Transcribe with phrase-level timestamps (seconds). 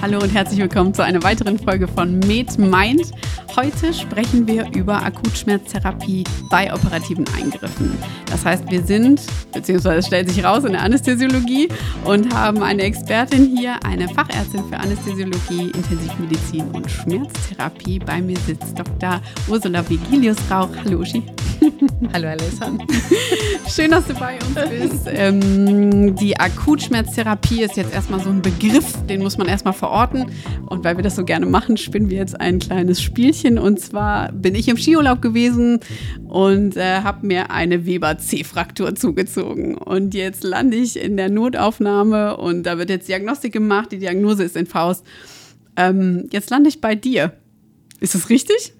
[0.00, 3.10] Hallo und herzlich willkommen zu einer weiteren Folge von Med Mind.
[3.56, 7.98] Heute sprechen wir über Akutschmerztherapie bei operativen Eingriffen.
[8.26, 9.20] Das heißt, wir sind,
[9.52, 11.68] beziehungsweise stellt sich raus, in der Anästhesiologie
[12.04, 17.98] und haben eine Expertin hier, eine Fachärztin für Anästhesiologie, Intensivmedizin und Schmerztherapie.
[17.98, 19.20] Bei mir sitzt Dr.
[19.48, 20.70] Ursula Vigilius-Rauch.
[20.84, 21.24] Hallo Uschi.
[22.12, 22.72] Hallo Alessa.
[23.68, 25.06] Schön, dass du bei uns bist.
[25.06, 30.26] Ähm, die Akutschmerztherapie ist jetzt erstmal so ein Begriff, den muss man erstmal verorten.
[30.66, 33.58] Und weil wir das so gerne machen, spinnen wir jetzt ein kleines Spielchen.
[33.58, 35.80] Und zwar bin ich im Skiurlaub gewesen
[36.26, 39.76] und äh, habe mir eine Weber C-Fraktur zugezogen.
[39.76, 43.92] Und jetzt lande ich in der Notaufnahme und da wird jetzt Diagnostik gemacht.
[43.92, 45.04] Die Diagnose ist in Faust.
[45.76, 47.32] Ähm, jetzt lande ich bei dir.
[48.00, 48.74] Ist das richtig?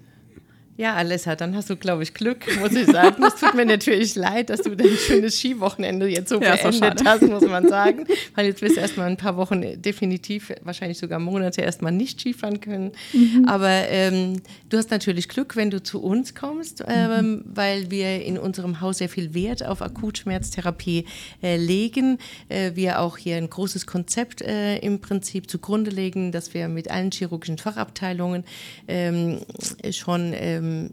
[0.79, 3.21] Ja, Alessa, dann hast du, glaube ich, Glück, muss ich sagen.
[3.21, 7.21] Es tut mir natürlich leid, dass du dein schönes Skiwochenende jetzt so ja, beendet hast,
[7.23, 8.05] muss man sagen.
[8.33, 12.61] Weil jetzt wirst du erstmal ein paar Wochen definitiv, wahrscheinlich sogar Monate erstmal nicht Skifahren
[12.61, 12.93] können.
[13.11, 13.43] Mhm.
[13.45, 17.43] Aber ähm, du hast natürlich Glück, wenn du zu uns kommst, ähm, mhm.
[17.43, 21.03] weil wir in unserem Haus sehr viel Wert auf Akutschmerztherapie
[21.43, 22.19] äh, legen.
[22.47, 26.89] Äh, wir auch hier ein großes Konzept äh, im Prinzip zugrunde legen, dass wir mit
[26.89, 28.45] allen chirurgischen Fachabteilungen
[28.87, 29.39] ähm,
[29.91, 30.31] schon
[30.69, 30.89] ähm,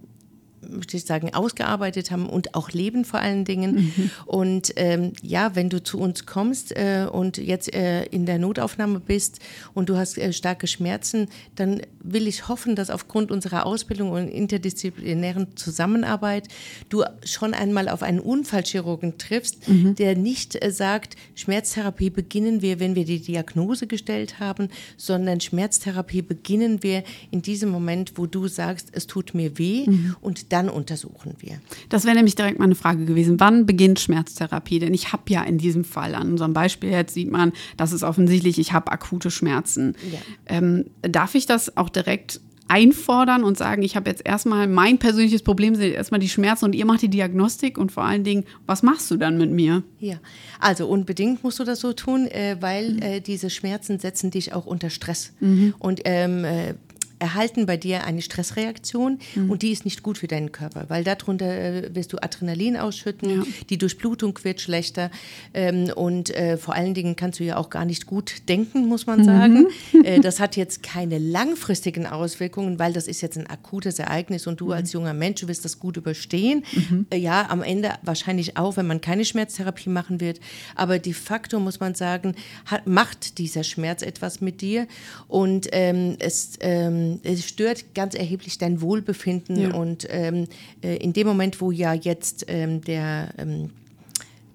[0.69, 3.74] möchte ich sagen, ausgearbeitet haben und auch leben vor allen Dingen.
[3.74, 4.10] Mhm.
[4.27, 9.00] Und ähm, ja, wenn du zu uns kommst äh, und jetzt äh, in der Notaufnahme
[9.00, 9.41] bist
[9.74, 11.82] und du hast äh, starke Schmerzen, dann
[12.12, 16.49] will ich hoffen, dass aufgrund unserer Ausbildung und interdisziplinären Zusammenarbeit
[16.89, 19.95] du schon einmal auf einen Unfallchirurgen triffst, mhm.
[19.95, 26.23] der nicht äh, sagt, Schmerztherapie beginnen wir, wenn wir die Diagnose gestellt haben, sondern Schmerztherapie
[26.23, 30.17] beginnen wir in diesem Moment, wo du sagst, es tut mir weh mhm.
[30.21, 31.61] und dann untersuchen wir.
[31.89, 33.41] Das wäre nämlich direkt meine Frage gewesen.
[33.41, 34.79] Wann beginnt Schmerztherapie?
[34.79, 38.03] Denn ich habe ja in diesem Fall, an unserem Beispiel jetzt sieht man, das ist
[38.03, 39.95] offensichtlich, ich habe akute Schmerzen.
[40.11, 40.19] Ja.
[40.47, 45.43] Ähm, darf ich das auch direkt einfordern und sagen, ich habe jetzt erstmal mein persönliches
[45.43, 48.83] Problem sind erstmal die Schmerzen und ihr macht die Diagnostik und vor allen Dingen, was
[48.83, 49.83] machst du dann mit mir?
[50.01, 50.17] Ja,
[50.59, 53.23] also unbedingt musst du das so tun, äh, weil mhm.
[53.23, 55.33] diese Schmerzen setzen dich auch unter Stress.
[55.41, 55.75] Mhm.
[55.79, 56.75] Und ähm, äh,
[57.19, 59.50] erhalten bei dir eine Stressreaktion mhm.
[59.50, 63.31] und die ist nicht gut für deinen Körper, weil darunter äh, wirst du Adrenalin ausschütten,
[63.31, 63.43] ja.
[63.71, 65.10] die Durchblutung wird schlechter
[65.54, 69.06] ähm, und äh, vor allen Dingen kannst du ja auch gar nicht gut denken, muss
[69.06, 69.54] man sagen.
[69.54, 69.66] Mhm.
[70.04, 74.60] Äh, das hat jetzt keine langfristigen Auswirkungen, weil das ist jetzt ein akutes Ereignis und
[74.60, 74.72] du mhm.
[74.72, 76.65] als junger Mensch wirst das gut überstehen.
[76.72, 77.06] Mhm.
[77.10, 80.38] Äh, ja, am Ende wahrscheinlich auch, wenn man keine Schmerztherapie machen wird,
[80.75, 82.34] aber de facto muss man sagen,
[82.66, 84.87] hat, macht dieser Schmerz etwas mit dir
[85.28, 89.75] und ähm, es ähm, ähm, es stört ganz erheblich dein Wohlbefinden ja.
[89.75, 90.47] und ähm,
[90.83, 93.71] äh, in dem Moment, wo ja jetzt ähm, der ähm,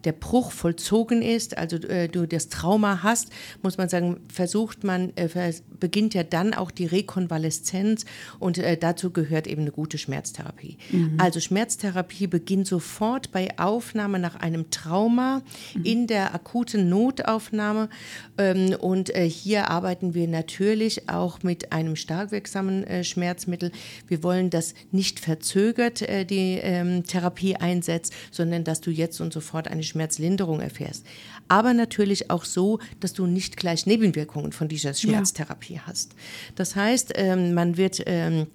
[0.04, 3.30] der Bruch vollzogen ist, also äh, du das Trauma hast,
[3.62, 8.06] muss man sagen, versucht man, äh, beginnt ja dann auch die Rekonvaleszenz
[8.40, 10.78] und äh, dazu gehört eben eine gute Schmerztherapie.
[10.92, 11.18] Mhm.
[11.18, 15.42] Also Schmerztherapie beginnt sofort bei Aufnahme nach einem Trauma
[15.74, 15.84] mhm.
[15.84, 17.90] in der akuten Notaufnahme
[18.38, 23.72] ähm, und äh, hier arbeiten wir natürlich auch mit einem stark wirksamen äh, Schmerzmittel.
[24.08, 29.34] Wir wollen, dass nicht verzögert äh, die ähm, Therapie einsetzt, sondern dass du jetzt und
[29.34, 31.06] sofort eine Schmerzlinderung erfährst.
[31.48, 35.82] Aber natürlich auch so, dass du nicht gleich Nebenwirkungen von dieser Schmerztherapie ja.
[35.86, 36.16] hast.
[36.56, 38.48] Das heißt, ähm, man wird ähm,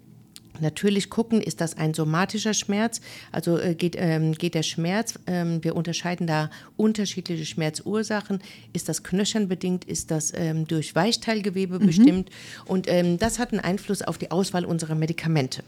[0.60, 3.00] Natürlich gucken, ist das ein somatischer Schmerz,
[3.32, 8.40] also äh, geht, ähm, geht der Schmerz, ähm, wir unterscheiden da unterschiedliche Schmerzursachen,
[8.72, 11.86] ist das knöchernbedingt, ist das ähm, durch Weichteilgewebe mhm.
[11.86, 12.30] bestimmt
[12.66, 15.62] und ähm, das hat einen Einfluss auf die Auswahl unserer Medikamente.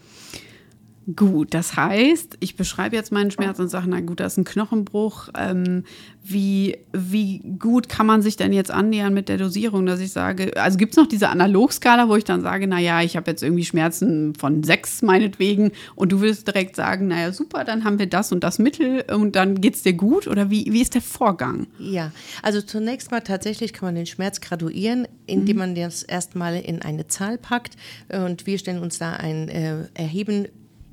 [1.16, 4.44] Gut, das heißt, ich beschreibe jetzt meinen Schmerz und sage, na gut, das ist ein
[4.44, 5.30] Knochenbruch.
[5.38, 5.84] Ähm,
[6.22, 10.52] wie, wie gut kann man sich denn jetzt annähern mit der Dosierung, dass ich sage,
[10.60, 13.64] also gibt es noch diese Analogskala, wo ich dann sage, naja, ich habe jetzt irgendwie
[13.64, 18.30] Schmerzen von sechs meinetwegen und du willst direkt sagen, naja, super, dann haben wir das
[18.30, 21.68] und das Mittel und dann geht es dir gut oder wie, wie ist der Vorgang?
[21.78, 22.12] Ja,
[22.42, 25.60] also zunächst mal tatsächlich kann man den Schmerz graduieren, indem mhm.
[25.60, 27.76] man das erstmal in eine Zahl packt
[28.08, 30.48] und wir stellen uns da ein äh, Erheben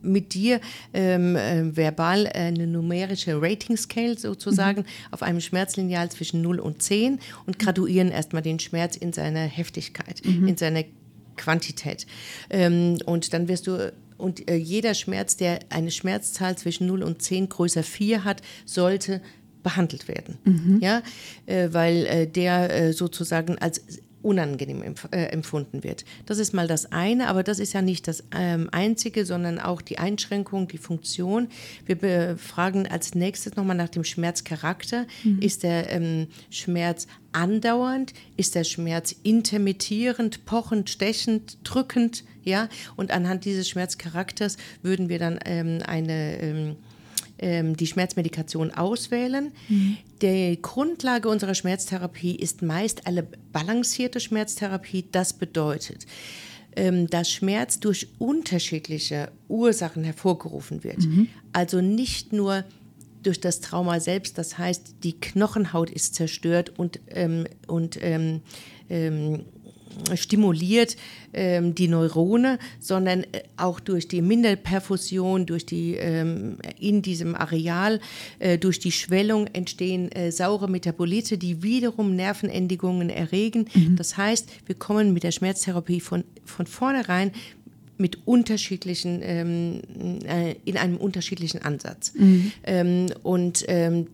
[0.06, 0.60] mit dir
[0.94, 4.86] ähm, äh, verbal eine numerische Rating Scale sozusagen mhm.
[5.12, 10.22] auf einem Schmerzlineal zwischen 0 und 10 und graduieren erstmal den Schmerz in seiner Heftigkeit,
[10.24, 10.48] mhm.
[10.48, 10.84] in seiner
[11.38, 12.06] Quantität.
[12.50, 17.22] Ähm, und dann wirst du und äh, jeder Schmerz, der eine Schmerzzahl zwischen 0 und
[17.22, 19.22] 10 größer 4 hat, sollte
[19.62, 20.38] behandelt werden.
[20.46, 20.80] Mhm.
[20.80, 21.02] Ja,
[21.48, 23.82] äh, weil äh, der äh, sozusagen als
[24.26, 26.04] unangenehm empf äh, empfunden wird.
[26.26, 29.82] Das ist mal das eine, aber das ist ja nicht das ähm, Einzige, sondern auch
[29.82, 31.48] die Einschränkung, die Funktion.
[31.86, 35.06] Wir fragen als nächstes nochmal nach dem Schmerzcharakter.
[35.24, 35.40] Mhm.
[35.40, 38.14] Ist der ähm, Schmerz andauernd?
[38.36, 42.24] Ist der Schmerz intermittierend, pochend, stechend, drückend?
[42.44, 46.76] Ja, und anhand dieses Schmerzcharakters würden wir dann ähm, eine
[47.40, 49.52] ähm, die Schmerzmedikation auswählen.
[49.68, 49.98] Mhm.
[50.22, 55.06] Die Grundlage unserer Schmerztherapie ist meist eine balancierte Schmerztherapie.
[55.12, 56.06] Das bedeutet,
[56.76, 61.00] ähm, dass Schmerz durch unterschiedliche Ursachen hervorgerufen wird.
[61.00, 61.28] Mhm.
[61.54, 62.64] Also nicht nur
[63.24, 68.42] durch das Trauma selbst, das heißt, die Knochenhaut ist zerstört und, ähm, und ähm,
[68.90, 69.46] ähm,
[70.16, 70.98] stimuliert
[71.34, 78.00] ähm, die Neurone, sondern äh, auch durch die Minderperfusion, durch die ähm, in diesem Areal,
[78.40, 83.68] äh, durch die Schwellung entstehen äh, saure Metabolite, die wiederum Nervenendigungen erregen.
[83.74, 83.96] Mhm.
[83.96, 87.32] Das heißt, wir kommen mit der Schmerztherapie von, von vornherein
[87.98, 89.82] mit unterschiedlichen, ähm,
[90.26, 92.14] äh, in einem unterschiedlichen Ansatz.
[92.16, 92.52] Mhm.
[92.66, 94.08] Ähm, und ähm,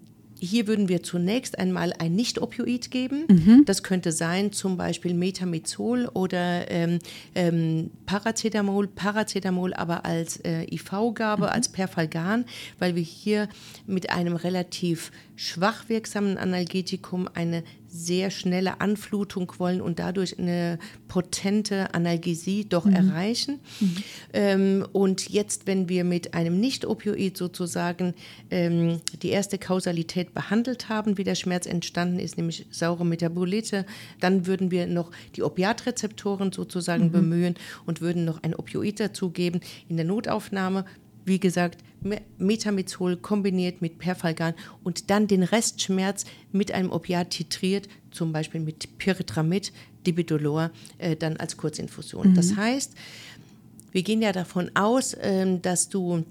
[0.44, 3.26] hier würden wir zunächst einmal ein Nicht-Opioid geben.
[3.30, 3.64] Mhm.
[3.66, 6.98] Das könnte sein zum Beispiel Metamizol oder ähm,
[7.36, 8.88] ähm, Paracetamol.
[8.88, 11.50] Paracetamol aber als äh, IV-Gabe, mhm.
[11.50, 12.46] als Perfalgan,
[12.80, 13.50] weil wir hier
[13.86, 20.80] mit einem relativ schwach wirksamen Analgetikum eine sehr schnelle Anflutung wollen und dadurch eine
[21.10, 22.96] potente Analgesie doch mhm.
[22.96, 23.60] erreichen.
[23.80, 23.96] Mhm.
[24.34, 28.14] Ähm, und jetzt, wenn wir mit einem Nicht-Opioid sozusagen
[28.50, 33.86] ähm, die erste Kausalität behandelt haben, wie der Schmerz entstanden ist, nämlich saure Metabolite,
[34.22, 37.12] dann würden wir noch die Opiatrezeptoren sozusagen mhm.
[37.12, 37.56] bemühen
[37.86, 39.60] und würden noch ein Opioid dazugeben.
[39.90, 40.86] In der Notaufnahme
[41.26, 41.84] wie gesagt,
[42.38, 48.98] Metamizol kombiniert mit Perfalgan und dann den Restschmerz mit einem Opiat titriert, zum Beispiel mit
[48.98, 49.72] Pyritramid,
[50.06, 52.32] Dibidolor, äh, dann als Kurzinfusion.
[52.32, 52.36] Mhm.
[52.36, 52.94] Das heißt,
[53.92, 56.24] wir gehen ja davon aus, äh, dass du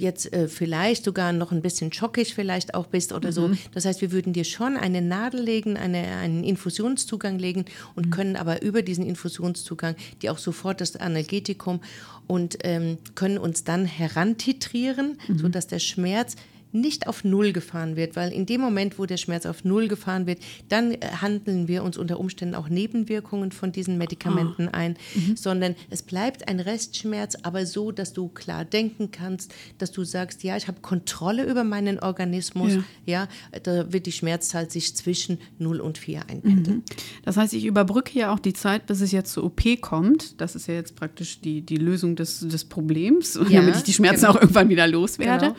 [0.00, 3.32] jetzt äh, vielleicht sogar noch ein bisschen schockig vielleicht auch bist oder mhm.
[3.32, 3.50] so.
[3.72, 7.64] Das heißt, wir würden dir schon eine Nadel legen, eine, einen Infusionszugang legen
[7.94, 8.10] und mhm.
[8.10, 11.80] können aber über diesen Infusionszugang dir auch sofort das Analgetikum
[12.26, 15.38] und ähm, können uns dann herantitrieren, mhm.
[15.38, 16.36] sodass der Schmerz
[16.72, 20.26] nicht auf Null gefahren wird, weil in dem Moment, wo der Schmerz auf Null gefahren
[20.26, 20.38] wird,
[20.68, 24.72] dann äh, handeln wir uns unter Umständen auch Nebenwirkungen von diesen Medikamenten oh.
[24.72, 25.36] ein, mhm.
[25.36, 30.42] sondern es bleibt ein Restschmerz, aber so, dass du klar denken kannst, dass du sagst,
[30.42, 32.74] ja, ich habe Kontrolle über meinen Organismus,
[33.06, 33.28] ja.
[33.52, 36.78] ja, da wird die Schmerzzahl sich zwischen 0 und 4 einpendeln.
[36.78, 36.82] Mhm.
[37.24, 40.40] Das heißt, ich überbrücke ja auch die Zeit, bis es jetzt zur OP kommt.
[40.40, 43.92] Das ist ja jetzt praktisch die, die Lösung des, des Problems, ja, damit ich die
[43.92, 44.32] Schmerzen genau.
[44.32, 45.46] auch irgendwann wieder loswerde.
[45.46, 45.56] Genau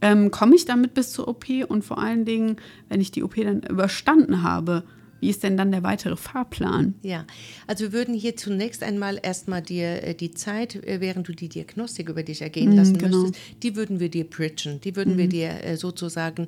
[0.00, 2.56] ähm, komme ich damit bis zur OP und vor allen Dingen,
[2.88, 4.84] wenn ich die OP dann überstanden habe,
[5.20, 6.94] wie ist denn dann der weitere Fahrplan?
[7.02, 7.26] Ja,
[7.66, 11.48] also wir würden hier zunächst einmal erstmal dir äh, die Zeit, äh, während du die
[11.48, 13.22] Diagnostik über dich ergehen mhm, lassen genau.
[13.22, 15.18] müsstest, die würden wir dir bridgen, die würden mhm.
[15.18, 16.46] wir dir äh, sozusagen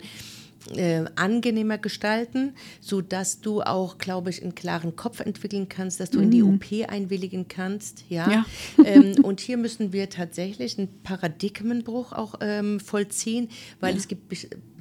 [0.74, 6.18] äh, angenehmer gestalten, sodass du auch, glaube ich, einen klaren Kopf entwickeln kannst, dass du
[6.18, 6.22] mm.
[6.22, 6.54] in die mhm.
[6.54, 8.04] OP einwilligen kannst.
[8.08, 8.30] Ja.
[8.30, 8.46] ja.
[8.84, 13.48] ähm, und hier müssen wir tatsächlich einen Paradigmenbruch auch ähm, vollziehen,
[13.80, 13.98] weil ja.
[13.98, 14.28] es gibt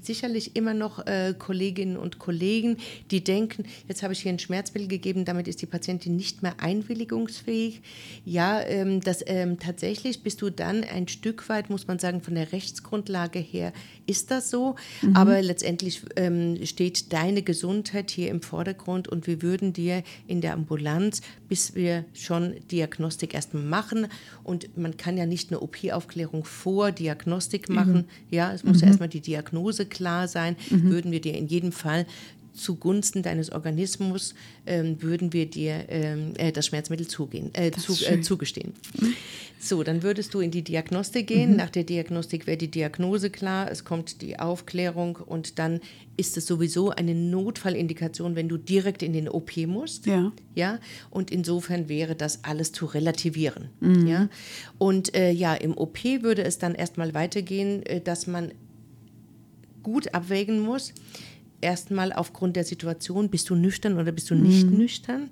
[0.06, 2.78] sicherlich immer noch äh, Kolleginnen und Kollegen,
[3.12, 6.56] die denken, jetzt habe ich hier ein Schmerzmittel gegeben, damit ist die Patientin nicht mehr
[6.60, 7.82] einwilligungsfähig.
[8.26, 12.36] Ja, ähm, das, ähm, tatsächlich bist du dann ein Stück weit, muss man sagen, von
[12.36, 13.74] der Rechtsgrundlage her
[14.06, 14.76] ist das so.
[15.02, 15.16] Mhm.
[15.16, 20.54] Aber letztendlich ähm, steht deine Gesundheit hier im Vordergrund und wir würden dir in der
[20.54, 24.08] Ambulanz, bis wir schon Diagnostik erstmal machen
[24.44, 27.94] und man kann ja nicht eine OP-Aufklärung vor Diagnostik machen.
[27.94, 28.06] Mhm.
[28.30, 28.82] Ja, es muss mhm.
[28.82, 30.92] ja erstmal die Diagnose klar sein, mhm.
[30.92, 32.06] würden wir dir in jedem Fall
[32.54, 38.22] zugunsten deines Organismus ähm, würden wir dir ähm, äh, das Schmerzmittel zugehen, äh, zu, äh,
[38.22, 38.74] zugestehen.
[39.62, 41.52] So, dann würdest du in die Diagnostik gehen.
[41.52, 41.58] Mhm.
[41.58, 45.82] Nach der Diagnostik wäre die Diagnose klar, es kommt die Aufklärung und dann
[46.16, 50.06] ist es sowieso eine Notfallindikation, wenn du direkt in den OP musst.
[50.06, 50.32] Ja.
[50.56, 50.80] ja?
[51.10, 53.70] Und insofern wäre das alles zu relativieren.
[53.82, 54.08] Mhm.
[54.08, 54.30] Ja?
[54.78, 58.52] Und äh, ja, im OP würde es dann erstmal weitergehen, äh, dass man
[59.84, 60.94] gut abwägen muss.
[61.62, 64.78] Erstmal aufgrund der Situation, bist du nüchtern oder bist du nicht mhm.
[64.78, 65.30] nüchtern?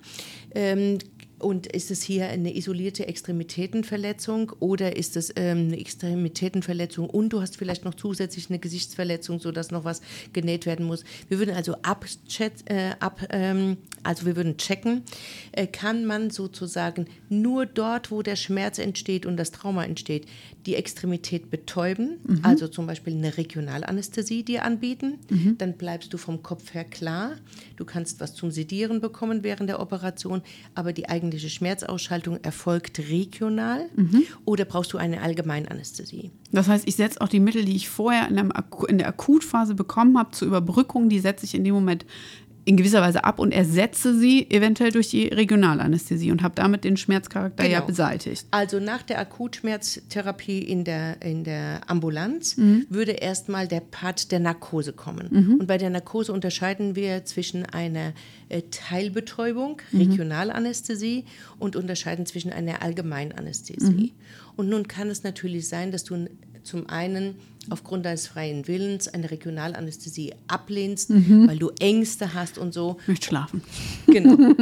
[0.53, 0.97] Ähm,
[1.39, 7.41] und ist es hier eine isolierte Extremitätenverletzung oder ist es ähm, eine Extremitätenverletzung und du
[7.41, 10.01] hast vielleicht noch zusätzlich eine Gesichtsverletzung, sodass noch was
[10.33, 11.03] genäht werden muss?
[11.29, 15.03] Wir würden also abchat, äh, ab, ähm, also wir würden checken,
[15.51, 20.25] äh, kann man sozusagen nur dort, wo der Schmerz entsteht und das Trauma entsteht,
[20.65, 22.39] die Extremität betäuben, mhm.
[22.43, 25.57] also zum Beispiel eine Regionalanästhesie dir anbieten, mhm.
[25.57, 27.37] dann bleibst du vom Kopf her klar.
[27.77, 30.41] Du kannst was zum Sedieren bekommen während der Operation,
[30.75, 34.23] aber die eigentliche Schmerzausschaltung erfolgt regional mhm.
[34.45, 36.31] oder brauchst du eine Allgemeinanästhesie?
[36.51, 38.51] Das heißt, ich setze auch die Mittel, die ich vorher in,
[38.87, 42.05] in der Akutphase bekommen habe, zur Überbrückung, die setze ich in dem Moment
[42.67, 46.97] in gewisser Weise ab und ersetze sie eventuell durch die Regionalanästhesie und habe damit den
[46.97, 47.75] Schmerzcharakter genau.
[47.75, 48.45] ja beseitigt.
[48.51, 52.85] Also nach der Akutschmerztherapie in der, in der Ambulanz mhm.
[52.89, 55.29] würde erstmal der Part der Narkose kommen.
[55.31, 55.53] Mhm.
[55.61, 58.11] Und bei der Narkose unterscheiden wir zwischen einer
[58.49, 59.99] äh, Teilbetäubung, mhm.
[60.01, 61.23] Regionalanästhesie
[61.59, 64.13] und unterscheiden zwischen einer Allgemeinanästhesie.
[64.13, 64.57] Mhm.
[64.57, 66.27] Und nun kann es natürlich sein, dass du
[66.63, 67.35] zum einen
[67.69, 71.47] aufgrund deines freien Willens eine Regionalanästhesie ablehnst, mhm.
[71.47, 72.97] weil du Ängste hast und so.
[73.01, 73.61] Ich möchte schlafen.
[74.07, 74.37] Genau.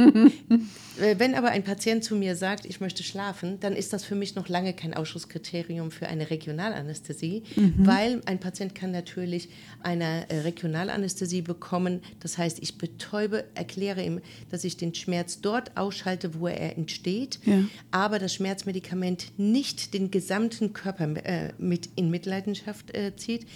[1.00, 4.14] Äh, wenn aber ein Patient zu mir sagt, ich möchte schlafen, dann ist das für
[4.14, 7.74] mich noch lange kein Ausschusskriterium für eine Regionalanästhesie, mhm.
[7.78, 9.48] weil ein Patient kann natürlich
[9.82, 12.00] eine äh, Regionalanästhesie bekommen.
[12.20, 14.20] Das heißt, ich betäube, erkläre ihm,
[14.50, 17.64] dass ich den Schmerz dort ausschalte, wo er entsteht, ja.
[17.90, 23.46] aber das Schmerzmedikament nicht den gesamten Körper äh, mit in Mitleidenschaft zieht,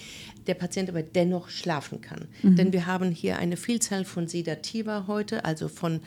[0.47, 2.27] der Patient aber dennoch schlafen kann.
[2.43, 2.57] Mhm.
[2.57, 6.01] Denn wir haben hier eine Vielzahl von Sedativa heute, also von,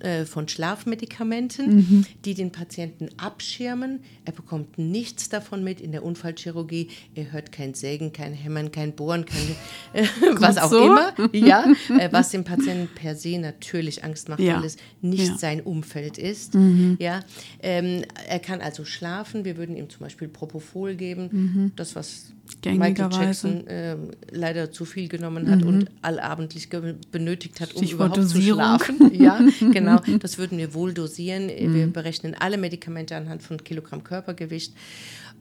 [0.00, 2.06] äh, von Schlafmedikamenten, mhm.
[2.24, 4.00] die den Patienten abschirmen.
[4.24, 6.88] Er bekommt nichts davon mit in der Unfallchirurgie.
[7.14, 9.54] Er hört kein Sägen, kein Hämmern, kein Bohren, kein
[9.92, 10.06] äh,
[10.40, 10.86] was auch so?
[10.86, 11.14] immer.
[11.32, 11.64] Ja,
[11.98, 14.56] äh, was dem Patienten per se natürlich Angst macht, ja.
[14.56, 15.38] weil es nicht ja.
[15.38, 16.54] sein Umfeld ist.
[16.54, 16.96] Mhm.
[16.98, 17.20] Ja,
[17.62, 19.44] ähm, er kann also schlafen.
[19.44, 21.72] Wir würden ihm zum Beispiel Propofol geben, mhm.
[21.76, 22.34] das was
[22.72, 23.96] Michael Jackson äh,
[24.30, 25.68] leider zu viel genommen hat mhm.
[25.68, 26.68] und allabendlich
[27.10, 28.78] benötigt hat, um Stichwort überhaupt Dosierung.
[28.78, 29.10] zu schlafen.
[29.24, 29.40] Ja,
[29.72, 30.00] genau.
[30.20, 31.46] Das würden wir wohl dosieren.
[31.46, 31.74] Mhm.
[31.74, 34.72] Wir berechnen alle Medikamente anhand von Kilogramm Körpergewicht.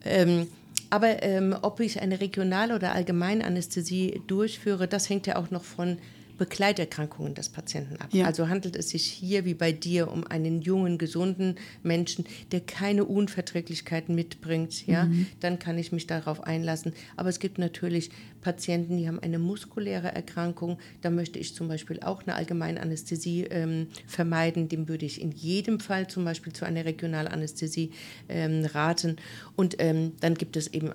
[0.05, 0.47] Ähm,
[0.89, 5.63] aber ähm, ob ich eine regionale oder allgemeine Anästhesie durchführe, das hängt ja auch noch
[5.63, 5.97] von
[6.37, 8.09] Begleiterkrankungen des Patienten ab.
[8.11, 8.25] Ja.
[8.25, 13.05] Also handelt es sich hier wie bei dir um einen jungen, gesunden Menschen, der keine
[13.05, 15.27] Unverträglichkeiten mitbringt, ja, mhm.
[15.39, 16.93] dann kann ich mich darauf einlassen.
[17.15, 18.09] Aber es gibt natürlich
[18.41, 20.77] Patienten, die haben eine muskuläre Erkrankung.
[21.01, 24.69] Da möchte ich zum Beispiel auch eine Allgemeinanästhesie ähm, vermeiden.
[24.69, 27.91] Dem würde ich in jedem Fall zum Beispiel zu einer Regionalanästhesie
[28.29, 29.17] ähm, raten.
[29.55, 30.91] Und ähm, dann gibt es eben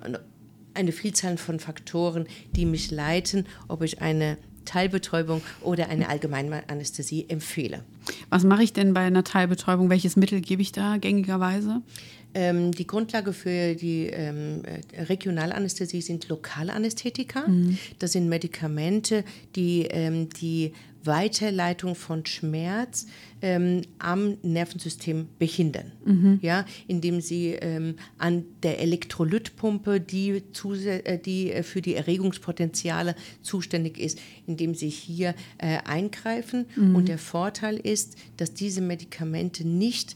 [0.73, 4.37] eine Vielzahl von Faktoren, die mich leiten, ob ich eine
[4.69, 7.83] Teilbetäubung oder eine allgemeine Anästhesie empfehle.
[8.29, 9.89] Was mache ich denn bei einer Teilbetäubung?
[9.89, 11.81] Welches Mittel gebe ich da gängigerweise?
[12.35, 14.61] Ähm, die Grundlage für die ähm,
[14.95, 17.47] Regionalanästhesie sind Lokalanästhetika.
[17.47, 17.79] Mhm.
[17.97, 19.23] Das sind Medikamente,
[19.55, 23.07] die ähm, die Weiterleitung von Schmerz
[23.41, 26.39] ähm, am Nervensystem behindern, mhm.
[26.41, 30.41] ja, indem sie ähm, an der Elektrolytpumpe, die,
[30.85, 36.65] äh, die äh, für die Erregungspotenziale zuständig ist, indem sie hier äh, eingreifen.
[36.75, 36.95] Mhm.
[36.95, 40.15] Und der Vorteil ist, dass diese Medikamente nicht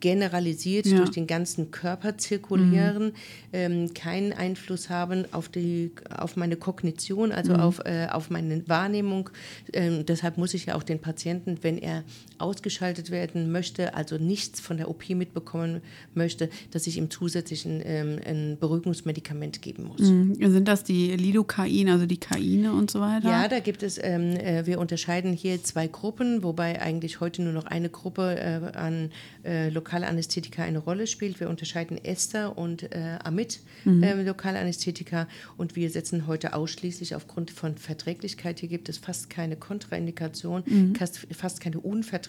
[0.00, 0.98] generalisiert ja.
[0.98, 3.12] durch den ganzen Körper zirkulieren, mhm.
[3.52, 7.60] ähm, keinen Einfluss haben auf, die, auf meine Kognition, also mhm.
[7.60, 9.30] auf, äh, auf meine Wahrnehmung.
[9.72, 12.04] Ähm, deshalb muss ich ja auch den Patienten, wenn er
[12.38, 15.80] ausgeschaltet werden möchte, also nichts von der OP mitbekommen
[16.14, 20.00] möchte, dass ich ihm zusätzlich ein, ähm, ein Beruhigungsmedikament geben muss.
[20.00, 20.34] Mhm.
[20.34, 23.28] Sind das die Lidocain, also die Kaine und so weiter?
[23.28, 27.52] Ja, da gibt es, ähm, äh, wir unterscheiden hier zwei Gruppen, wobei eigentlich heute nur
[27.52, 29.10] noch eine Gruppe äh, an
[29.44, 31.40] äh, Lokalanästhetika eine Rolle spielt.
[31.40, 34.02] Wir unterscheiden Ester und äh, Amid mhm.
[34.02, 39.56] äh, Lokalanästhetika und wir setzen heute ausschließlich aufgrund von Verträglichkeit, hier gibt es fast keine
[39.56, 40.94] Kontraindikation, mhm.
[40.94, 42.23] fast, keine Unverträglichkeit,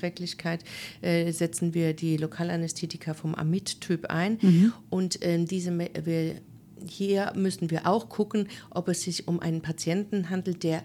[1.02, 4.74] äh, setzen wir die Lokalanästhetika vom Amid-Typ ein mhm.
[4.90, 6.42] und ähm, diese wir,
[6.88, 10.84] hier müssen wir auch gucken, ob es sich um einen Patienten handelt, der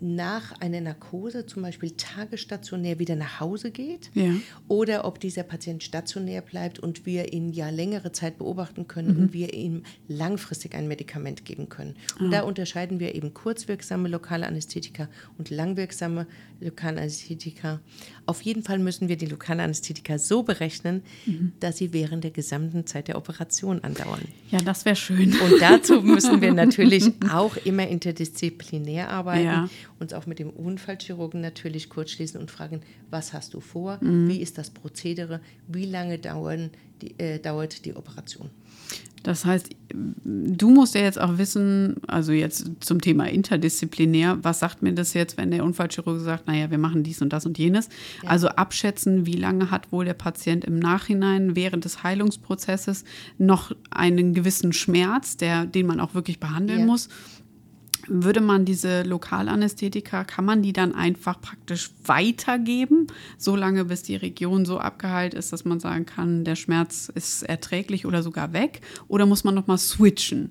[0.00, 4.32] nach einer Narkose zum Beispiel tagesstationär wieder nach Hause geht ja.
[4.68, 9.22] oder ob dieser Patient stationär bleibt und wir ihn ja längere Zeit beobachten können mhm.
[9.22, 11.96] und wir ihm langfristig ein Medikament geben können.
[12.18, 12.38] Und ah.
[12.38, 16.26] da unterscheiden wir eben kurzwirksame lokale Anästhetika und langwirksame
[16.60, 17.80] lokale Anästhetika.
[18.26, 21.52] Auf jeden Fall müssen wir die lokale Anästhetika so berechnen, mhm.
[21.60, 24.22] dass sie während der gesamten Zeit der Operation andauern.
[24.50, 25.34] Ja, das wäre schön.
[25.40, 29.44] Und dazu müssen wir natürlich auch immer interdisziplinär arbeiten.
[29.44, 29.68] Ja
[30.00, 32.80] uns auch mit dem Unfallchirurgen natürlich kurz schließen und fragen,
[33.10, 34.28] was hast du vor, mhm.
[34.28, 36.70] wie ist das Prozedere, wie lange dauern
[37.02, 38.50] die, äh, dauert die Operation.
[39.22, 44.82] Das heißt, du musst ja jetzt auch wissen, also jetzt zum Thema interdisziplinär, was sagt
[44.82, 47.90] mir das jetzt, wenn der Unfallchirurg sagt, naja, wir machen dies und das und jenes.
[48.22, 48.30] Ja.
[48.30, 53.04] Also abschätzen, wie lange hat wohl der Patient im Nachhinein während des Heilungsprozesses
[53.36, 56.86] noch einen gewissen Schmerz, der, den man auch wirklich behandeln ja.
[56.86, 57.10] muss
[58.10, 63.06] würde man diese Lokalanästhetika, kann man die dann einfach praktisch weitergeben,
[63.38, 68.04] solange bis die Region so abgeheilt ist, dass man sagen kann, der Schmerz ist erträglich
[68.04, 68.80] oder sogar weg?
[69.08, 70.50] Oder muss man nochmal switchen?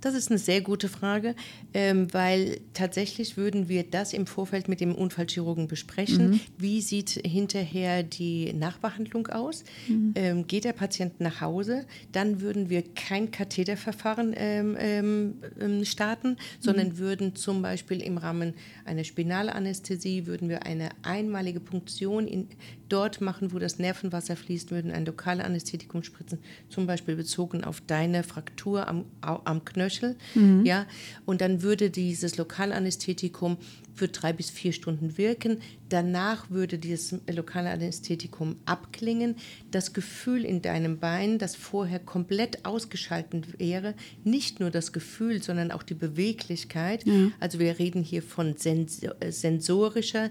[0.00, 1.34] Das ist eine sehr gute Frage,
[1.74, 6.30] ähm, weil tatsächlich würden wir das im Vorfeld mit dem Unfallchirurgen besprechen.
[6.30, 6.40] Mhm.
[6.58, 9.64] Wie sieht hinterher die Nachbehandlung aus?
[9.88, 10.12] Mhm.
[10.14, 11.86] Ähm, geht der Patient nach Hause?
[12.12, 16.98] Dann würden wir kein Katheterverfahren ähm, ähm, ähm starten, sondern mhm.
[16.98, 22.48] würden zum Beispiel im Rahmen einer Spinalanästhesie würden wir eine einmalige Punktion in,
[22.88, 26.38] dort machen, wo das Nervenwasser fließt, würden ein lokales Anästhetikum spritzen,
[26.68, 30.16] zum Beispiel bezogen auf deine Fraktur am, am Knöchel.
[30.34, 30.64] Mhm.
[30.64, 30.86] Ja,
[31.24, 33.58] und dann würde dieses Lokalanästhetikum
[33.96, 35.58] für drei bis vier Stunden wirken.
[35.88, 39.36] Danach würde dieses lokale Anästhetikum abklingen.
[39.70, 45.70] Das Gefühl in deinem Bein, das vorher komplett ausgeschaltet wäre, nicht nur das Gefühl, sondern
[45.70, 47.06] auch die Beweglichkeit.
[47.06, 47.30] Ja.
[47.40, 50.30] Also wir reden hier von sensorischer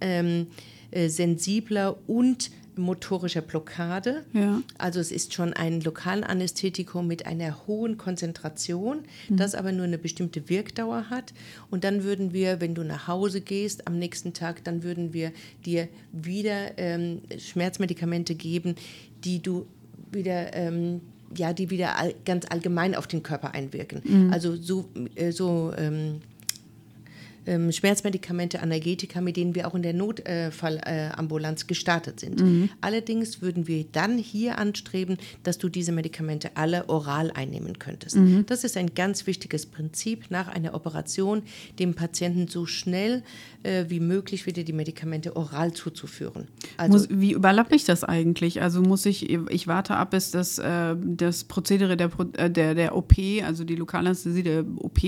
[0.00, 0.46] ähm,
[0.92, 4.24] äh, sensibler und motorischer Blockade.
[4.32, 4.62] Ja.
[4.78, 9.36] Also es ist schon ein Lokalanästhetikum mit einer hohen Konzentration, mhm.
[9.36, 11.34] das aber nur eine bestimmte Wirkdauer hat.
[11.70, 15.32] Und dann würden wir, wenn du nach Hause gehst am nächsten Tag, dann würden wir
[15.64, 18.76] dir wieder ähm, Schmerzmedikamente geben,
[19.24, 19.66] die du
[20.10, 21.00] wieder ähm,
[21.36, 24.02] ja, die wieder all, ganz allgemein auf den Körper einwirken.
[24.04, 24.32] Mhm.
[24.32, 26.20] Also so, äh, so ähm,
[27.46, 32.40] ähm, Schmerzmedikamente, Analgetika, mit denen wir auch in der Notfallambulanz äh, gestartet sind.
[32.40, 32.70] Mhm.
[32.80, 38.16] Allerdings würden wir dann hier anstreben, dass du diese Medikamente alle oral einnehmen könntest.
[38.16, 38.46] Mhm.
[38.46, 41.42] Das ist ein ganz wichtiges Prinzip nach einer Operation,
[41.78, 43.22] dem Patienten so schnell
[43.62, 46.48] äh, wie möglich wieder die Medikamente oral zuzuführen.
[46.76, 48.62] Also, muss, wie überlappe ich das eigentlich?
[48.62, 52.96] Also muss ich, ich warte ab, bis das, äh, das Prozedere der, äh, der, der
[52.96, 55.00] OP, also die Lokalanästhesie der OP,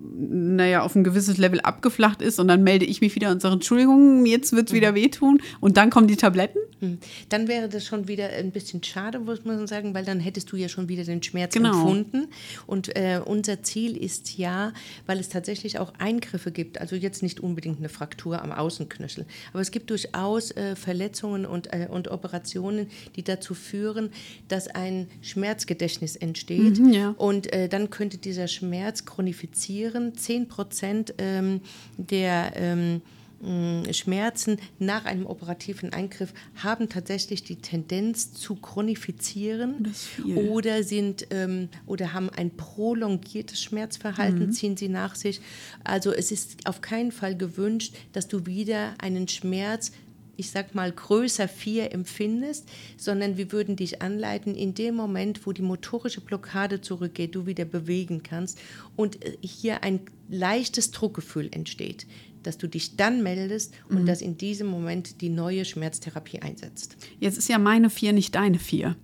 [0.00, 3.54] naja, auf ein gewisses Level abgeflacht ist und dann melde ich mich wieder und sage,
[3.54, 4.96] Entschuldigung, jetzt wird es wieder mhm.
[4.96, 6.58] wehtun und dann kommen die Tabletten?
[6.80, 6.98] Mhm.
[7.28, 10.56] Dann wäre das schon wieder ein bisschen schade, muss man sagen, weil dann hättest du
[10.56, 11.70] ja schon wieder den Schmerz genau.
[11.70, 12.28] empfunden.
[12.66, 14.72] Und äh, unser Ziel ist ja,
[15.06, 19.60] weil es tatsächlich auch Eingriffe gibt, also jetzt nicht unbedingt eine Fraktur am Außenknöchel, aber
[19.60, 24.10] es gibt durchaus äh, Verletzungen und, äh, und Operationen, die dazu führen,
[24.48, 26.78] dass ein Schmerzgedächtnis entsteht.
[26.78, 27.14] Mhm, ja.
[27.16, 29.85] Und äh, dann könnte dieser Schmerz chronifizieren.
[30.14, 31.60] 10 Prozent ähm,
[31.98, 33.02] der ähm,
[33.42, 39.92] Mm, Schmerzen nach einem operativen Eingriff haben tatsächlich die Tendenz zu chronifizieren
[40.34, 44.52] oder sind ähm, oder haben ein prolongiertes Schmerzverhalten, mhm.
[44.52, 45.42] ziehen sie nach sich.
[45.84, 49.92] Also es ist auf keinen Fall gewünscht, dass du wieder einen Schmerz
[50.36, 55.52] ich sag mal, größer vier empfindest, sondern wir würden dich anleiten, in dem Moment, wo
[55.52, 58.58] die motorische Blockade zurückgeht, du wieder bewegen kannst
[58.96, 62.06] und äh, hier ein leichtes Druckgefühl entsteht
[62.42, 64.06] dass du dich dann meldest und mhm.
[64.06, 66.96] dass in diesem Moment die neue Schmerztherapie einsetzt.
[67.18, 68.94] Jetzt ist ja meine vier nicht deine vier.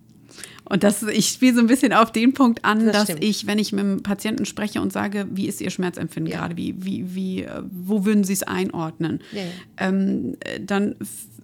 [0.65, 3.25] Und das, ich spiele so ein bisschen auf den Punkt an, das dass stimmt.
[3.25, 6.39] ich, wenn ich mit dem Patienten spreche und sage, wie ist Ihr Schmerzempfinden ja.
[6.39, 9.47] gerade, wie, wie, wie, äh, wo würden Sie es einordnen, ja, ja.
[9.79, 10.97] Ähm, dann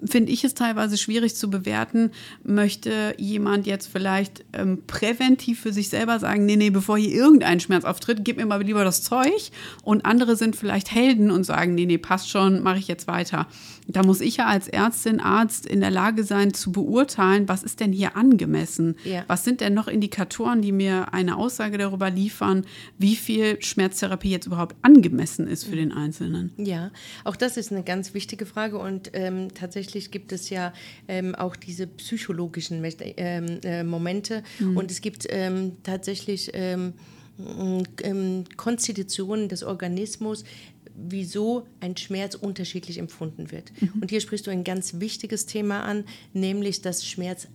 [0.04, 2.10] finde ich es teilweise schwierig zu bewerten.
[2.44, 7.60] Möchte jemand jetzt vielleicht ähm, präventiv für sich selber sagen, nee, nee, bevor hier irgendein
[7.60, 9.50] Schmerz auftritt, gib mir mal lieber das Zeug.
[9.82, 13.46] Und andere sind vielleicht Helden und sagen, nee, nee, passt schon, mache ich jetzt weiter.
[13.88, 17.80] Da muss ich ja als Ärztin, Arzt in der Lage sein zu beurteilen, was ist
[17.80, 18.96] denn hier angemessen?
[19.02, 19.24] Ja.
[19.28, 22.66] Was sind denn noch Indikatoren, die mir eine Aussage darüber liefern,
[22.98, 26.52] wie viel Schmerztherapie jetzt überhaupt angemessen ist für den Einzelnen?
[26.58, 26.90] Ja,
[27.24, 30.74] auch das ist eine ganz wichtige Frage und ähm, tatsächlich gibt es ja
[31.08, 32.84] ähm, auch diese psychologischen
[33.16, 34.76] ähm, äh, Momente mhm.
[34.76, 36.92] und es gibt ähm, tatsächlich ähm,
[38.56, 40.42] Konstitutionen des Organismus,
[41.08, 43.72] wieso ein Schmerz unterschiedlich empfunden wird.
[43.80, 44.00] Mhm.
[44.00, 47.48] Und hier sprichst du ein ganz wichtiges Thema an, nämlich dass Schmerz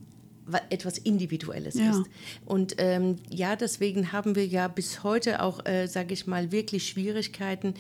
[0.69, 1.91] etwas Individuelles ja.
[1.91, 2.03] ist.
[2.45, 6.88] Und ähm, ja, deswegen haben wir ja bis heute auch, äh, sage ich mal, wirklich
[6.88, 7.75] Schwierigkeiten,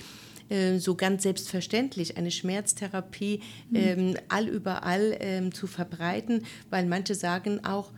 [0.49, 3.75] äh, so ganz selbstverständlich eine Schmerztherapie mhm.
[3.75, 7.91] ähm, allüberall ähm, zu verbreiten, weil manche sagen auch,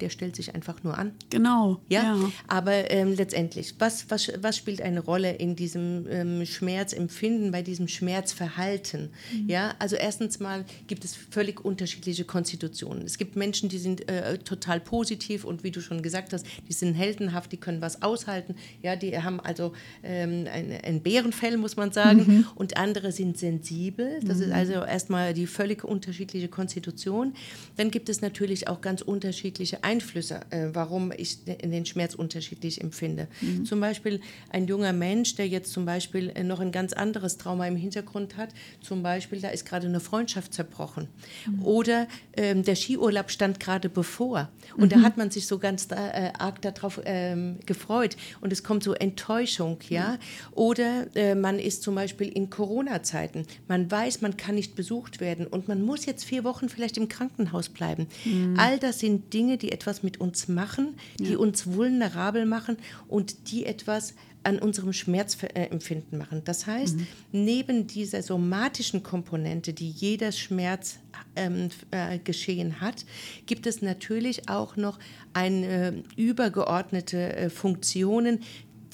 [0.00, 1.12] der stellt sich einfach nur an.
[1.30, 1.80] Genau.
[1.88, 2.32] Ja, ja.
[2.46, 7.88] aber ähm, letztendlich, was, was, was spielt eine Rolle in diesem ähm, Schmerzempfinden, bei diesem
[7.88, 9.10] Schmerzverhalten?
[9.32, 9.48] Mhm.
[9.48, 13.02] Ja, also erstens mal gibt es völlig unterschiedliche Konstitutionen.
[13.04, 16.72] Es gibt Menschen, die sind äh, total positiv und wie du schon gesagt hast, die
[16.72, 18.54] sind heldenhaft, die können was aushalten.
[18.82, 22.24] Ja, die haben also ähm, ein, ein Bärenfell, muss man sagen.
[22.26, 22.46] Mhm.
[22.54, 24.20] Und andere sind sensibel.
[24.24, 24.44] Das mhm.
[24.44, 27.34] ist also erstmal die völlig unterschiedliche Konstitution.
[27.76, 33.26] Dann gibt es natürlich auch ganz unterschiedliche Einflüsse, äh, warum ich den Schmerz unterschiedlich empfinde.
[33.40, 33.64] Mhm.
[33.64, 34.20] Zum Beispiel
[34.50, 38.36] ein junger Mensch, der jetzt zum Beispiel äh, noch ein ganz anderes Trauma im Hintergrund
[38.36, 38.50] hat,
[38.82, 41.08] zum Beispiel, da ist gerade eine Freundschaft zerbrochen.
[41.46, 41.62] Mhm.
[41.62, 44.50] Oder ähm, der Skiurlaub stand gerade bevor.
[44.76, 44.88] Und mhm.
[44.90, 48.18] da hat man sich so ganz da, äh, arg darauf ähm, gefreut.
[48.42, 50.12] Und es kommt so Enttäuschung, ja.
[50.12, 50.18] Mhm.
[50.52, 53.46] Oder äh, man ist zum Beispiel in Corona-Zeiten.
[53.68, 57.08] Man weiß, man kann nicht besucht werden und man muss jetzt vier Wochen vielleicht im
[57.08, 58.06] Krankenhaus bleiben.
[58.26, 58.56] Mhm.
[58.58, 61.38] All das sind Dinge, die etwas mit uns machen, die ja.
[61.38, 64.14] uns vulnerabel machen und die etwas
[64.44, 66.42] an unserem Schmerzempfinden machen.
[66.44, 67.06] Das heißt, mhm.
[67.32, 70.98] neben dieser somatischen Komponente, die jeder Schmerz
[71.36, 73.04] ähm, äh, geschehen hat,
[73.46, 74.98] gibt es natürlich auch noch
[75.32, 78.40] eine äh, übergeordnete äh, Funktionen,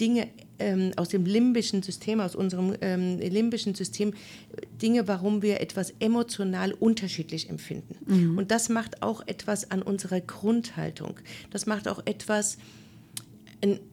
[0.01, 0.29] Dinge
[0.59, 4.15] ähm, aus dem limbischen System, aus unserem ähm, limbischen System,
[4.81, 7.97] Dinge, warum wir etwas emotional unterschiedlich empfinden.
[8.07, 8.39] Mhm.
[8.39, 11.17] Und das macht auch etwas an unserer Grundhaltung.
[11.51, 12.59] Das macht auch etwas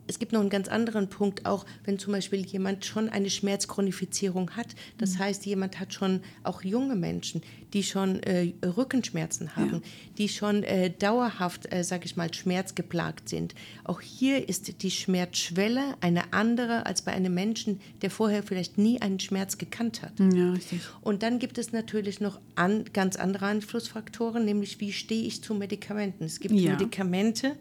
[0.07, 4.51] es gibt noch einen ganz anderen Punkt, auch wenn zum Beispiel jemand schon eine Schmerzchronifizierung
[4.51, 4.67] hat.
[4.97, 5.19] Das mhm.
[5.19, 7.41] heißt, jemand hat schon, auch junge Menschen,
[7.73, 9.81] die schon äh, Rückenschmerzen haben, ja.
[10.17, 13.55] die schon äh, dauerhaft, äh, sage ich mal, schmerzgeplagt sind.
[13.83, 19.01] Auch hier ist die Schmerzschwelle eine andere als bei einem Menschen, der vorher vielleicht nie
[19.01, 20.13] einen Schmerz gekannt hat.
[20.19, 20.81] Ja, richtig.
[21.01, 25.53] Und dann gibt es natürlich noch an, ganz andere Einflussfaktoren, nämlich wie stehe ich zu
[25.53, 26.25] Medikamenten.
[26.25, 26.71] Es gibt ja.
[26.71, 27.55] Medikamente,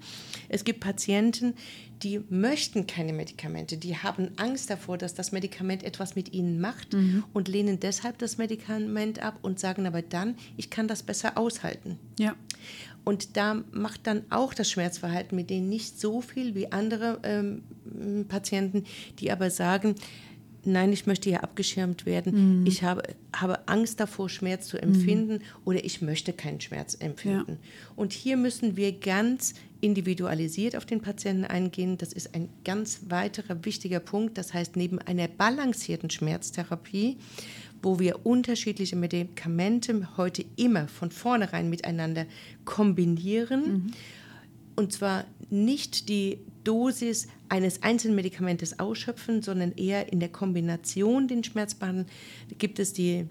[0.48, 1.54] es gibt Patienten,
[2.02, 6.94] die möchten keine Medikamente, die haben Angst davor, dass das Medikament etwas mit ihnen macht
[6.94, 7.24] mhm.
[7.32, 11.98] und lehnen deshalb das Medikament ab und sagen aber dann, ich kann das besser aushalten.
[12.18, 12.34] Ja.
[13.04, 17.62] Und da macht dann auch das Schmerzverhalten mit denen nicht so viel wie andere ähm,
[18.28, 18.84] Patienten,
[19.18, 19.94] die aber sagen,
[20.64, 22.66] nein, ich möchte hier abgeschirmt werden, mhm.
[22.66, 23.02] ich habe,
[23.34, 25.42] habe Angst davor, Schmerz zu empfinden mhm.
[25.64, 27.52] oder ich möchte keinen Schmerz empfinden.
[27.52, 27.92] Ja.
[27.96, 31.96] Und hier müssen wir ganz individualisiert auf den Patienten eingehen.
[31.96, 34.36] Das ist ein ganz weiterer wichtiger Punkt.
[34.36, 37.16] Das heißt, neben einer balancierten Schmerztherapie,
[37.82, 42.26] wo wir unterschiedliche Medikamente heute immer von vornherein miteinander
[42.64, 43.92] kombinieren, mhm.
[44.76, 51.42] und zwar nicht die Dosis eines einzelnen Medikamentes ausschöpfen, sondern eher in der Kombination den
[51.42, 52.06] Schmerz behandeln,
[52.58, 53.26] gibt es die,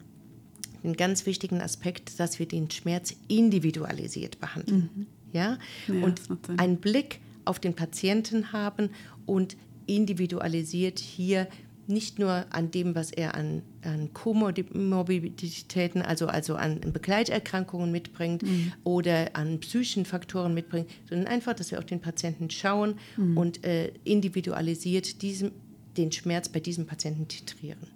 [0.83, 4.89] den ganz wichtigen Aspekt, dass wir den Schmerz individualisiert behandeln.
[4.95, 5.05] Mhm.
[5.31, 5.57] Ja?
[5.87, 6.21] ja und
[6.57, 8.89] einen Blick auf den Patienten haben
[9.25, 11.47] und individualisiert hier
[11.89, 18.71] nicht nur an dem, was er an, an Komorbiditäten, also, also an Begleiterkrankungen mitbringt mhm.
[18.83, 23.37] oder an psychischen Faktoren mitbringt, sondern einfach, dass wir auf den Patienten schauen mhm.
[23.37, 25.51] und äh, individualisiert diesem
[25.97, 27.87] den Schmerz bei diesem Patienten titrieren.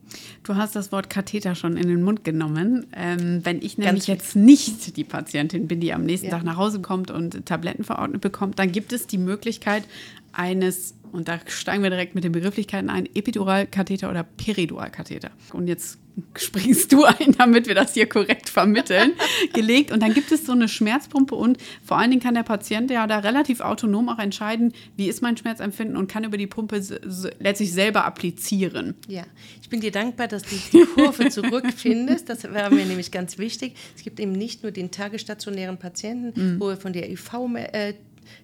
[0.44, 2.88] Du hast das Wort Katheter schon in den Mund genommen.
[2.94, 6.34] Ähm, wenn ich nämlich jetzt nicht die Patientin bin, die am nächsten ja.
[6.34, 9.84] Tag nach Hause kommt und Tabletten verordnet bekommt, dann gibt es die Möglichkeit
[10.34, 15.30] eines und da steigen wir direkt mit den Begrifflichkeiten ein, Epiduralkatheter oder Periduralkatheter.
[15.54, 16.00] Und jetzt
[16.36, 19.14] springst du ein, damit wir das hier korrekt vermitteln,
[19.54, 19.92] gelegt.
[19.92, 23.06] Und dann gibt es so eine Schmerzpumpe und vor allen Dingen kann der Patient ja
[23.06, 26.82] da relativ autonom auch entscheiden, wie ist mein Schmerzempfinden und kann über die Pumpe
[27.40, 28.96] letztlich selber applizieren.
[29.08, 29.24] Ja,
[29.62, 32.28] ich bin dir dankbar, dass du die Kurve zurückfindest.
[32.28, 33.76] Das wäre mir nämlich ganz wichtig.
[33.96, 36.60] Es gibt eben nicht nur den tagesstationären Patienten, mhm.
[36.60, 37.94] wo wir von der IV äh,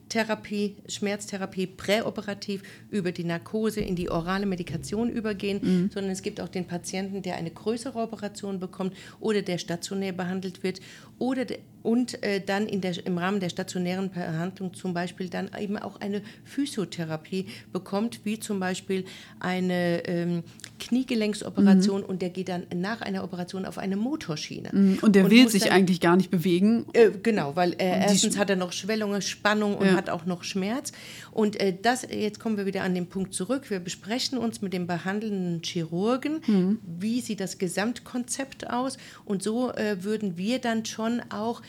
[0.09, 5.89] Therapie, Schmerztherapie präoperativ über die Narkose in die orale Medikation übergehen, mhm.
[5.91, 10.63] sondern es gibt auch den Patienten, der eine größere Operation bekommt oder der stationär behandelt
[10.63, 10.79] wird
[11.17, 11.45] oder
[11.83, 15.99] und äh, dann in der, im Rahmen der stationären Behandlung zum Beispiel dann eben auch
[16.01, 19.05] eine Physiotherapie bekommt, wie zum Beispiel
[19.39, 20.43] eine ähm,
[20.79, 22.07] Kniegelenksoperation mhm.
[22.07, 24.69] und der geht dann nach einer Operation auf eine Motorschiene.
[24.71, 24.99] Mhm.
[25.01, 26.85] Und der und will sich dann, eigentlich gar nicht bewegen.
[26.93, 29.93] Äh, genau, weil äh, erstens hat er noch Schwellungen, Spannung und ja.
[29.93, 30.91] hat auch noch Schmerz.
[31.39, 33.69] Und äh, das, jetzt kommen wir wieder an den Punkt zurück.
[33.69, 36.79] Wir besprechen uns mit dem behandelnden Chirurgen, mhm.
[36.85, 38.97] wie sieht das Gesamtkonzept aus.
[39.23, 41.61] Und so äh, würden wir dann schon auch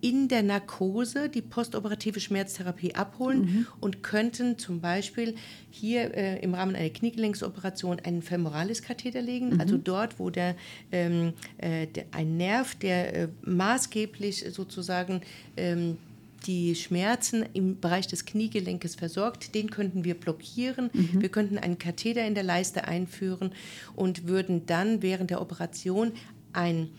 [0.00, 3.66] in der Narkose die postoperative Schmerztherapie abholen mhm.
[3.80, 5.34] und könnten zum Beispiel
[5.70, 9.60] hier äh, im Rahmen einer Kniegelenksoperation einen Femoralis-Katheter legen, mhm.
[9.60, 10.56] also dort, wo der,
[10.90, 15.20] ähm, äh, der, ein Nerv, der äh, maßgeblich sozusagen
[15.58, 15.98] ähm,
[16.46, 19.54] die Schmerzen im Bereich des Kniegelenkes versorgt.
[19.54, 20.90] Den könnten wir blockieren.
[20.92, 21.20] Mhm.
[21.20, 23.52] Wir könnten einen Katheter in der Leiste einführen
[23.94, 26.12] und würden dann während der Operation
[26.52, 26.90] ein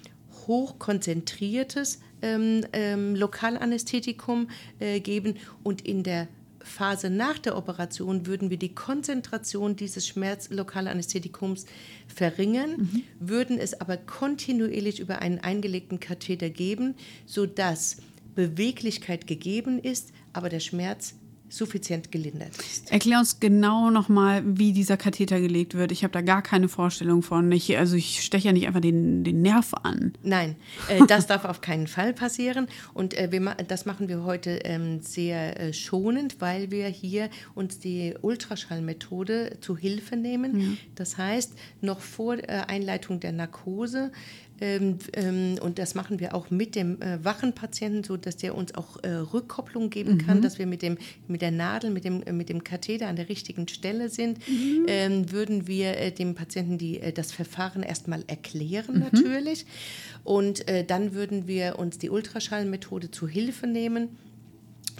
[0.47, 4.49] hochkonzentriertes ähm, ähm, Lokalanästhetikum
[4.79, 6.27] äh, geben und in der
[6.61, 11.65] Phase nach der Operation würden wir die Konzentration dieses Schmerzlokalanästhetikums
[12.07, 13.03] verringern, mhm.
[13.19, 17.97] würden es aber kontinuierlich über einen eingelegten Katheter geben, sodass
[18.39, 21.15] Beweglichkeit gegeben ist, aber der Schmerz
[21.49, 22.91] suffizient gelindert ist.
[22.91, 25.91] Erklär uns genau nochmal, wie dieser Katheter gelegt wird.
[25.91, 27.51] Ich habe da gar keine Vorstellung von.
[27.51, 30.13] Ich, also ich steche ja nicht einfach den, den Nerv an.
[30.23, 30.55] Nein,
[30.87, 32.67] äh, das darf auf keinen Fall passieren.
[32.93, 37.79] Und äh, wir, das machen wir heute ähm, sehr äh, schonend, weil wir hier uns
[37.79, 40.59] die Ultraschallmethode zu Hilfe nehmen.
[40.59, 40.67] Ja.
[40.95, 44.11] Das heißt, noch vor äh, Einleitung der Narkose
[44.61, 48.55] ähm, ähm, und das machen wir auch mit dem äh, wachen Patienten, so dass der
[48.55, 50.17] uns auch äh, Rückkopplung geben mhm.
[50.19, 53.15] kann, dass wir mit, dem, mit der Nadel, mit dem, äh, mit dem Katheter an
[53.15, 54.39] der richtigen Stelle sind.
[54.47, 54.85] Mhm.
[54.87, 59.07] Ähm, würden wir äh, dem Patienten die, äh, das Verfahren erstmal erklären, mhm.
[59.11, 59.65] natürlich.
[60.23, 64.09] Und äh, dann würden wir uns die Ultraschallmethode zu Hilfe nehmen,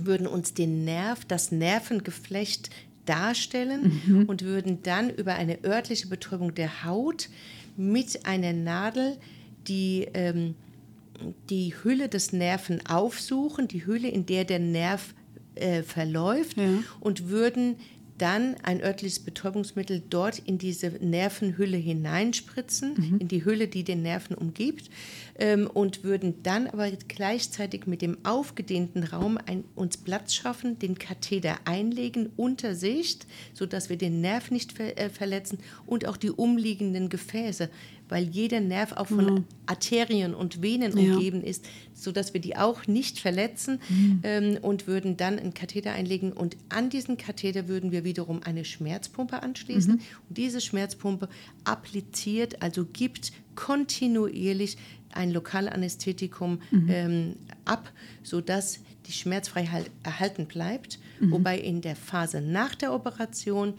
[0.01, 2.69] würden uns den Nerv, das Nervengeflecht
[3.05, 4.25] darstellen mhm.
[4.25, 7.29] und würden dann über eine örtliche Betäubung der Haut
[7.75, 9.17] mit einer Nadel
[9.67, 10.55] die, ähm,
[11.49, 15.13] die Hülle des Nerven aufsuchen, die Hülle, in der der Nerv
[15.55, 16.65] äh, verläuft ja.
[16.99, 17.75] und würden
[18.17, 23.17] dann ein örtliches Betäubungsmittel dort in diese Nervenhülle hineinspritzen, mhm.
[23.19, 24.89] in die Hülle, die den Nerven umgibt,
[25.39, 30.99] ähm, und würden dann aber gleichzeitig mit dem aufgedehnten Raum ein, uns Platz schaffen, den
[30.99, 36.31] Katheter einlegen unter Sicht, sodass wir den Nerv nicht ver äh, verletzen und auch die
[36.31, 37.69] umliegenden Gefäße
[38.09, 39.45] weil jeder Nerv auch von mhm.
[39.67, 41.13] Arterien und Venen ja.
[41.13, 44.19] umgeben ist, sodass wir die auch nicht verletzen mhm.
[44.23, 46.33] ähm, und würden dann einen Katheter einlegen.
[46.33, 49.93] Und an diesen Katheter würden wir wiederum eine Schmerzpumpe anschließen.
[49.93, 50.01] Mhm.
[50.27, 51.29] Und diese Schmerzpumpe
[51.63, 54.77] appliziert, also gibt kontinuierlich
[55.13, 56.89] ein Lokalanästhetikum mhm.
[56.89, 57.91] ähm, ab,
[58.23, 60.99] sodass die Schmerzfreiheit erhalten bleibt.
[61.19, 61.31] Mhm.
[61.31, 63.73] Wobei in der Phase nach der Operation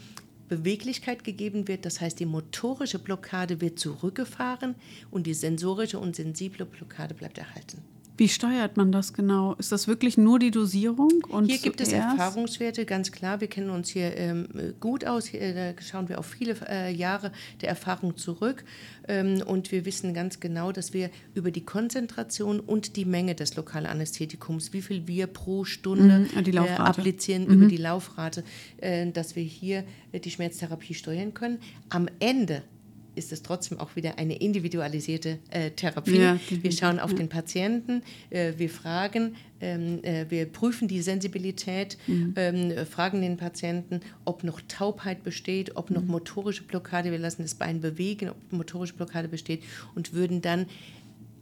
[0.50, 1.86] Beweglichkeit gegeben wird.
[1.86, 4.74] Das heißt, die motorische Blockade wird zurückgefahren
[5.10, 7.82] und die sensorische und sensible Blockade bleibt erhalten.
[8.20, 9.54] Wie steuert man das genau?
[9.54, 11.24] Ist das wirklich nur die Dosierung?
[11.30, 13.40] Und hier gibt es Erfahrungswerte, ganz klar.
[13.40, 14.46] Wir kennen uns hier ähm,
[14.78, 15.24] gut aus.
[15.24, 18.62] Hier äh, schauen wir auf viele äh, Jahre der Erfahrung zurück.
[19.08, 23.56] Ähm, und wir wissen ganz genau, dass wir über die Konzentration und die Menge des
[23.56, 27.54] Lokalanästhetikums, wie viel wir pro Stunde mhm, äh, applizieren mhm.
[27.54, 28.44] über die Laufrate,
[28.82, 31.58] äh, dass wir hier äh, die Schmerztherapie steuern können.
[31.88, 32.64] Am Ende
[33.14, 36.18] ist es trotzdem auch wieder eine individualisierte äh, Therapie.
[36.18, 37.16] Ja, wir schauen auf ja.
[37.18, 42.34] den Patienten, äh, wir fragen, ähm, äh, wir prüfen die Sensibilität, mhm.
[42.36, 46.08] ähm, fragen den Patienten, ob noch Taubheit besteht, ob noch mhm.
[46.08, 49.62] motorische Blockade, wir lassen das Bein bewegen, ob motorische Blockade besteht
[49.94, 50.66] und würden dann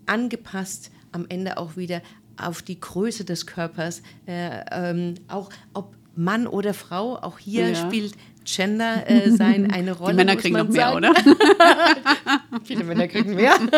[0.06, 2.02] angepasst am Ende auch wieder
[2.36, 7.74] auf die Größe des Körpers, äh, ähm, auch ob Mann oder Frau, auch hier ja.
[7.74, 8.14] spielt
[8.56, 10.12] Gender äh, sein eine Rolle.
[10.12, 10.96] Die Männer kriegen noch mehr, sagen.
[10.96, 11.14] oder?
[12.64, 13.58] Viele Männer kriegen mehr.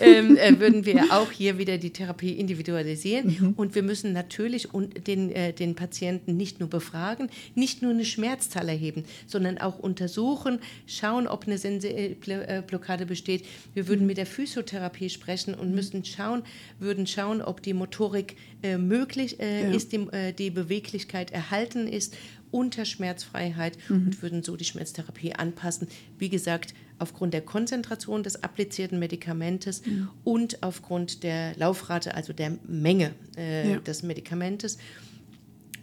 [0.00, 3.36] ähm, äh, würden wir auch hier wieder die Therapie individualisieren.
[3.38, 3.54] Mhm.
[3.56, 4.68] Und wir müssen natürlich
[5.06, 10.60] den, äh, den Patienten nicht nur befragen, nicht nur eine Schmerzzahl erheben, sondern auch untersuchen,
[10.86, 13.44] schauen, ob eine sensible äh, Blockade besteht.
[13.74, 14.08] Wir würden mhm.
[14.08, 15.74] mit der Physiotherapie sprechen und mhm.
[15.74, 16.42] müssen schauen,
[16.78, 19.70] würden schauen, ob die Motorik äh, möglich äh, ja.
[19.70, 22.16] ist, die, äh, die Beweglichkeit erhalten ist
[22.50, 24.06] unter Schmerzfreiheit mhm.
[24.06, 25.88] und würden so die Schmerztherapie anpassen.
[26.18, 30.08] Wie gesagt, aufgrund der Konzentration des applizierten Medikamentes mhm.
[30.24, 33.78] und aufgrund der Laufrate, also der Menge äh, ja.
[33.78, 34.78] des Medikamentes.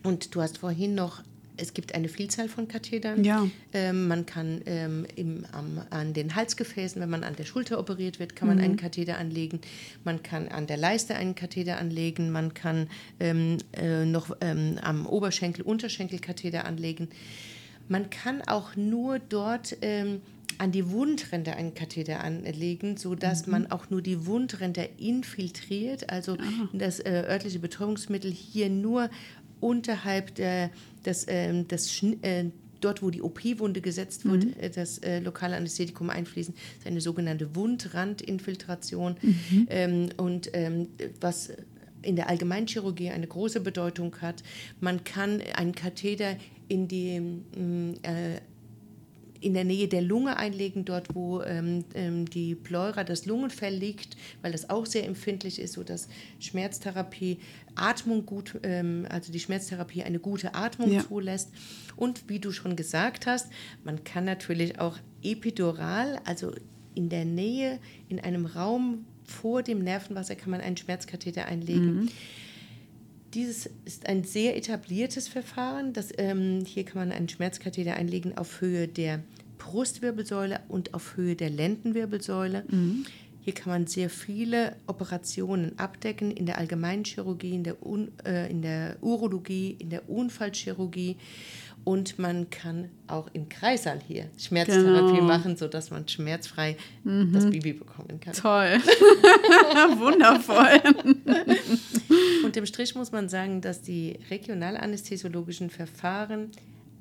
[0.04, 1.24] Und du hast vorhin noch
[1.58, 3.24] es gibt eine Vielzahl von Kathetern.
[3.24, 3.48] Ja.
[3.74, 8.20] Ähm, man kann ähm, im, am, an den Halsgefäßen, wenn man an der Schulter operiert
[8.20, 8.64] wird, kann man mhm.
[8.64, 9.62] einen Katheter anlegen.
[10.04, 12.32] Man kann an der Leiste einen Katheter anlegen.
[12.32, 12.88] Man kann
[13.20, 17.10] ähm, äh, noch ähm, am Oberschenkel, Unterschenkel Katheter anlegen.
[17.88, 20.22] Man kann auch nur dort ähm,
[20.58, 23.52] an die Wundränder einen Katheter anlegen, sodass mhm.
[23.52, 26.70] man auch nur die Wundränder infiltriert, also Aha.
[26.74, 29.10] das äh, örtliche Betäubungsmittel hier nur
[29.64, 30.70] unterhalb der,
[31.06, 32.46] des, äh, des äh,
[32.82, 34.54] dort, wo die OP-Wunde gesetzt wird, mhm.
[34.76, 39.16] Das äh, lokale Anästhetikum einfließen, ist eine sogenannte Wundrandinfiltration.
[39.22, 39.68] Mhm.
[39.70, 40.90] Ähm, und ähm,
[41.22, 41.52] was
[42.04, 44.44] in der Allgemeinchirurgie eine große Bedeutung hat.
[44.80, 46.36] Man kann einen Katheter
[46.68, 48.42] in die, mm, äh,
[49.40, 54.16] in der Nähe der Lunge einlegen, dort wo ähm, ähm, die Pleura, das Lungenfell liegt,
[54.42, 56.08] weil das auch sehr empfindlich ist, sodass
[56.40, 57.40] Schmerztherapie
[57.76, 61.02] Atmung gut, ähm, also die Schmerztherapie eine gute Atmung ja.
[61.08, 61.52] zulässt.
[61.96, 63.48] Und wie du schon gesagt hast,
[63.84, 66.52] man kann natürlich auch epidural, also
[66.96, 71.96] in der Nähe, in einem Raum vor dem Nervenwasser kann man einen Schmerzkatheter einlegen.
[71.96, 72.10] Mhm.
[73.34, 75.94] Dieses ist ein sehr etabliertes Verfahren.
[75.94, 79.24] Das, ähm, hier kann man einen Schmerzkatheter einlegen auf Höhe der
[79.58, 82.66] Brustwirbelsäule und auf Höhe der Lendenwirbelsäule.
[82.70, 83.06] Mhm.
[83.44, 88.62] Hier kann man sehr viele Operationen abdecken in der Allgemeinchirurgie, in der, Un äh, in
[88.62, 91.18] der Urologie, in der Unfallchirurgie.
[91.84, 95.28] Und man kann auch im Kreissaal hier Schmerztherapie genau.
[95.28, 97.34] machen, sodass man schmerzfrei mhm.
[97.34, 98.32] das Baby bekommen kann.
[98.34, 98.80] Toll.
[99.98, 100.82] Wundervoll.
[102.46, 106.52] Unterm Strich muss man sagen, dass die regionalanästhesiologischen Verfahren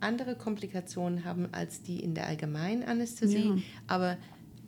[0.01, 3.63] andere Komplikationen haben als die in der Allgemeinanästhesie, ja.
[3.87, 4.17] aber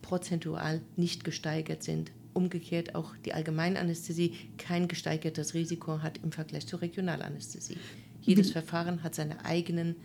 [0.04, 2.12] prozentual nicht gesteigert sind.
[2.34, 7.78] Umgekehrt auch die Allgemeinanästhesie kein gesteigertes Risiko hat im Vergleich zur Regionalanästhesie.
[8.20, 9.96] Jedes Verfahren hat seine eigenen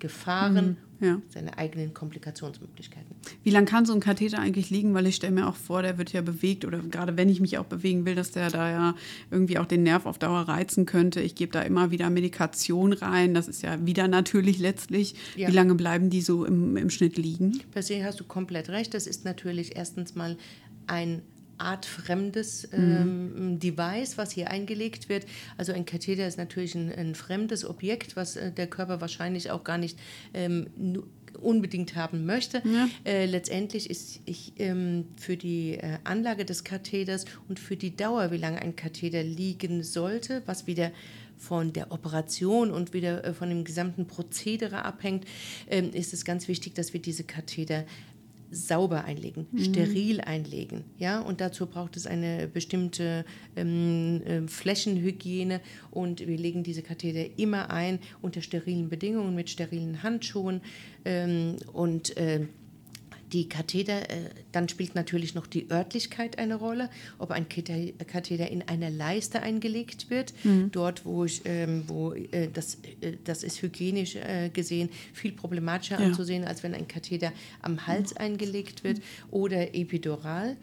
[0.00, 1.22] Gefahren, mhm, ja.
[1.28, 3.14] seine eigenen Komplikationsmöglichkeiten.
[3.44, 4.94] Wie lange kann so ein Katheter eigentlich liegen?
[4.94, 7.58] Weil ich stelle mir auch vor, der wird ja bewegt oder gerade wenn ich mich
[7.58, 8.94] auch bewegen will, dass der da ja
[9.30, 11.20] irgendwie auch den Nerv auf Dauer reizen könnte.
[11.20, 13.34] Ich gebe da immer wieder Medikation rein.
[13.34, 15.14] Das ist ja wieder natürlich letztlich.
[15.36, 15.48] Ja.
[15.48, 17.60] Wie lange bleiben die so im, im Schnitt liegen?
[17.70, 18.94] Per se hast du komplett recht.
[18.94, 20.36] Das ist natürlich erstens mal
[20.86, 21.22] ein
[21.60, 23.58] artfremdes ähm, mhm.
[23.58, 25.26] Device, was hier eingelegt wird.
[25.56, 29.64] Also ein Katheter ist natürlich ein, ein fremdes Objekt, was äh, der Körper wahrscheinlich auch
[29.64, 29.98] gar nicht
[30.34, 30.68] ähm,
[31.40, 32.62] unbedingt haben möchte.
[32.64, 32.88] Ja.
[33.04, 38.30] Äh, letztendlich ist ich ähm, für die äh, Anlage des Katheters und für die Dauer,
[38.30, 40.90] wie lange ein Katheter liegen sollte, was wieder
[41.40, 45.24] von der Operation und wieder äh, von dem gesamten Prozedere abhängt,
[45.68, 47.84] ähm, ist es ganz wichtig, dass wir diese Katheter
[48.50, 49.64] sauber einlegen, mhm.
[49.64, 50.84] steril einlegen.
[50.98, 51.20] Ja?
[51.20, 53.24] Und dazu braucht es eine bestimmte
[53.56, 55.60] ähm, äh, Flächenhygiene
[55.90, 60.60] und wir legen diese Katheter immer ein unter sterilen Bedingungen mit sterilen Handschuhen
[61.04, 62.46] ähm, und äh,
[63.32, 68.62] die Katheter, äh, dann spielt natürlich noch die Örtlichkeit eine Rolle, ob ein Katheter in
[68.62, 70.70] einer Leiste eingelegt wird, mhm.
[70.72, 76.00] dort wo ich, ähm, wo äh, das, äh, das ist hygienisch äh, gesehen viel problematischer
[76.00, 76.06] ja.
[76.06, 78.20] anzusehen, als wenn ein Katheter am Hals mhm.
[78.20, 80.56] eingelegt wird oder epidural.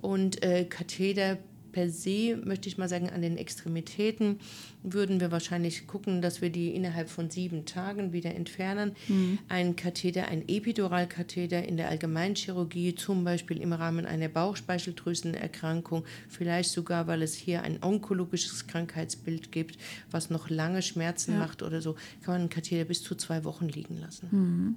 [0.00, 1.38] Und äh, Katheter
[1.72, 4.38] per se, möchte ich mal sagen, an den Extremitäten
[4.82, 8.92] würden wir wahrscheinlich gucken, dass wir die innerhalb von sieben Tagen wieder entfernen.
[9.08, 9.38] Mhm.
[9.48, 17.06] Ein Katheter, ein Epiduralkatheter in der Allgemeinchirurgie, zum Beispiel im Rahmen einer Bauchspeicheldrüsenerkrankung, vielleicht sogar,
[17.06, 19.78] weil es hier ein onkologisches Krankheitsbild gibt,
[20.10, 21.38] was noch lange Schmerzen ja.
[21.38, 24.28] macht oder so, kann man einen Katheter bis zu zwei Wochen liegen lassen.
[24.30, 24.76] Mhm.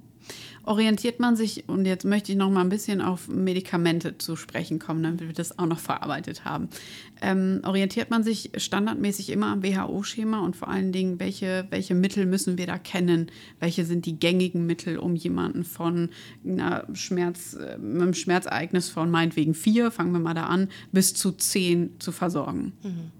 [0.64, 4.78] Orientiert man sich, und jetzt möchte ich noch mal ein bisschen auf Medikamente zu sprechen
[4.80, 6.68] kommen, damit wir das auch noch verarbeitet haben.
[7.22, 12.26] Ähm, orientiert man sich standardmäßig immer am WHO-Schema und vor allen Dingen, welche, welche Mittel
[12.26, 13.30] müssen wir da kennen?
[13.58, 16.10] Welche sind die gängigen Mittel, um jemanden von
[16.44, 21.32] einer Schmerz, äh, einem Schmerzereignis von meinetwegen vier, fangen wir mal da an, bis zu
[21.32, 22.72] zehn zu versorgen?
[22.82, 23.12] Mhm.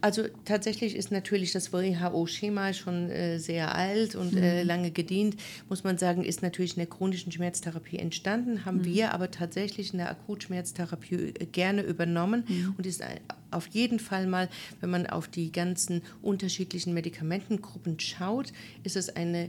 [0.00, 4.42] Also tatsächlich ist natürlich das WHO-Schema schon äh, sehr alt und mhm.
[4.42, 5.36] äh, lange gedient,
[5.68, 8.84] muss man sagen, ist natürlich in der chronischen Schmerztherapie entstanden, haben mhm.
[8.84, 12.74] wir aber tatsächlich in der Akutschmerztherapie äh, gerne übernommen mhm.
[12.76, 13.02] und ist
[13.50, 19.48] auf jeden Fall mal, wenn man auf die ganzen unterschiedlichen Medikamentengruppen schaut, ist es eine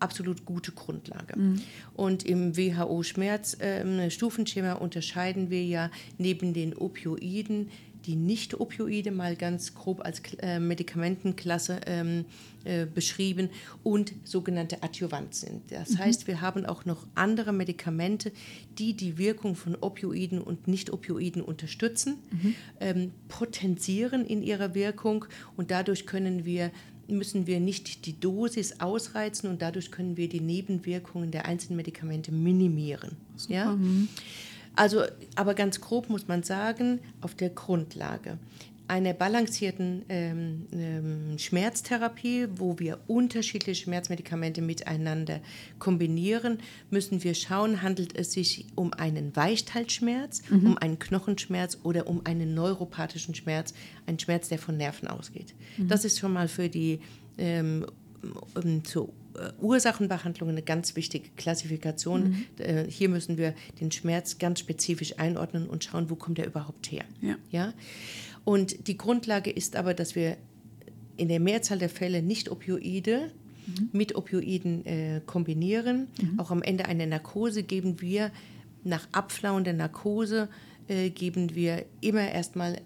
[0.00, 1.38] absolut gute Grundlage.
[1.38, 1.62] Mhm.
[1.94, 7.68] Und im WHO-Schmerzstufenschema ähm, unterscheiden wir ja neben den Opioiden
[8.06, 12.24] die Nicht-Opioide mal ganz grob als äh, Medikamentenklasse ähm,
[12.64, 13.50] äh, beschrieben
[13.82, 15.70] und sogenannte Adjuvant sind.
[15.70, 15.98] Das mhm.
[15.98, 18.32] heißt, wir haben auch noch andere Medikamente,
[18.78, 22.54] die die Wirkung von Opioiden und Nicht-Opioiden unterstützen, mhm.
[22.80, 26.70] ähm, potenzieren in ihrer Wirkung und dadurch können wir
[27.06, 32.32] müssen wir nicht die Dosis ausreizen und dadurch können wir die Nebenwirkungen der einzelnen Medikamente
[32.32, 33.12] minimieren.
[33.36, 33.54] Super.
[33.54, 33.76] Ja?
[33.76, 34.08] Mhm.
[34.76, 35.04] Also,
[35.36, 38.38] aber ganz grob muss man sagen, auf der Grundlage
[38.86, 45.40] einer balancierten ähm, ähm, Schmerztherapie, wo wir unterschiedliche Schmerzmedikamente miteinander
[45.78, 46.58] kombinieren,
[46.90, 50.66] müssen wir schauen, handelt es sich um einen Weichteilschmerz, mhm.
[50.66, 53.72] um einen Knochenschmerz oder um einen neuropathischen Schmerz,
[54.06, 55.54] einen Schmerz, der von Nerven ausgeht.
[55.78, 55.88] Mhm.
[55.88, 57.00] Das ist schon mal für die
[57.38, 57.86] ähm,
[58.84, 59.08] zur
[59.60, 62.30] Ursachenbehandlung eine ganz wichtige Klassifikation.
[62.30, 62.44] Mhm.
[62.58, 66.90] Äh, hier müssen wir den Schmerz ganz spezifisch einordnen und schauen, wo kommt er überhaupt
[66.90, 67.04] her.
[67.20, 67.36] Ja.
[67.50, 67.74] ja?
[68.44, 70.36] Und die Grundlage ist aber, dass wir
[71.16, 73.30] in der Mehrzahl der Fälle nicht Opioide
[73.66, 73.88] mhm.
[73.92, 76.08] mit Opioiden äh, kombinieren.
[76.20, 76.40] Mhm.
[76.40, 78.30] Auch am Ende einer Narkose geben wir
[78.82, 80.48] nach Abflauen der Narkose
[80.88, 82.80] äh, geben wir immer erstmal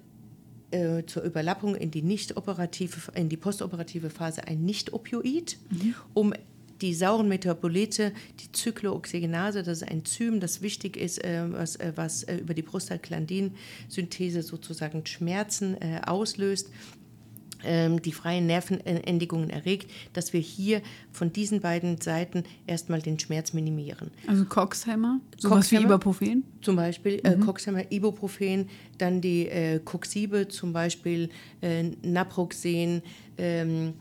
[0.70, 5.94] äh, zur Überlappung in die nicht operative, in die postoperative Phase ein Nicht-Opioid, mhm.
[6.14, 6.34] um
[6.80, 11.92] die sauren Metabolite, die Zyklooxygenase, das ist ein Enzym, das wichtig ist, äh, was, äh,
[11.96, 16.70] was äh, über die Prostaglandin-Synthese sozusagen Schmerzen äh, auslöst,
[17.60, 20.80] die freien Nervenendigungen erregt, dass wir hier
[21.10, 24.10] von diesen beiden Seiten erstmal den Schmerz minimieren.
[24.26, 26.44] Also Coxhemmer, sowas wie Ibuprofen?
[26.62, 27.42] Zum Beispiel äh, mhm.
[27.42, 31.30] äh, Coxhemmer, Ibuprofen, dann die äh, Coxibe, zum Beispiel
[31.60, 33.02] äh, Naproxen,
[33.38, 33.94] ähm,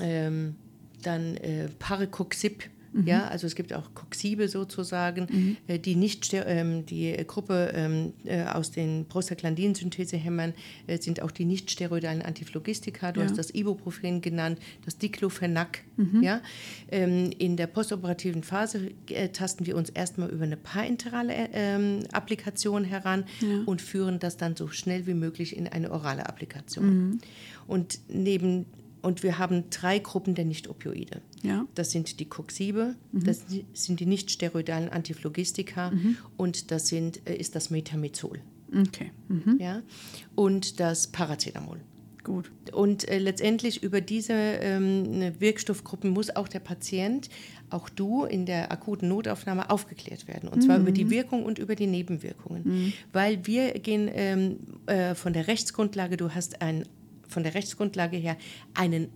[0.00, 0.56] ähm,
[1.02, 2.64] dann äh, Parecoxib,
[2.94, 3.08] Mhm.
[3.08, 5.56] Ja, also es gibt auch Coxibe sozusagen, mhm.
[5.66, 10.54] Äh, die nicht ähm, die Gruppe ähm, äh, aus den Prostaglandin-Synthesehämmern
[10.86, 13.10] äh, sind auch die nicht steroidalen Antiphlogistika.
[13.10, 13.26] Du ja.
[13.26, 15.82] hast das Ibuprofen genannt, das Diclofenac.
[15.96, 16.22] Mhm.
[16.22, 16.40] Ja,
[16.90, 22.84] ähm, in der postoperativen Phase äh, tasten wir uns erstmal über eine parenterale ähm, Applikation
[22.84, 23.62] heran ja.
[23.66, 26.86] und führen das dann so schnell wie möglich in eine orale Applikation.
[26.86, 27.18] Mhm.
[27.66, 28.66] Und neben
[29.02, 31.20] und wir haben drei Gruppen der Nicht-Opioide.
[31.44, 31.66] Ja.
[31.74, 33.24] Das sind die Coxibe, mhm.
[33.24, 36.16] das sind die nicht-steroidalen Antiphlogistika mhm.
[36.36, 38.40] und das sind, äh, ist das Metamizol.
[38.72, 39.12] Okay.
[39.28, 39.58] Mhm.
[39.60, 39.82] Ja?
[40.34, 41.80] Und das Paracetamol.
[42.24, 42.50] Gut.
[42.72, 47.28] Und äh, letztendlich über diese ähm, Wirkstoffgruppen muss auch der Patient,
[47.68, 50.48] auch du in der akuten Notaufnahme aufgeklärt werden.
[50.48, 51.10] Und zwar über die mhm.
[51.10, 52.62] Wirkung und über die Nebenwirkungen.
[52.64, 52.92] Mhm.
[53.12, 56.86] Weil wir gehen ähm, äh, von der Rechtsgrundlage, du hast ein
[57.28, 58.36] von der Rechtsgrundlage her
[58.74, 59.08] einen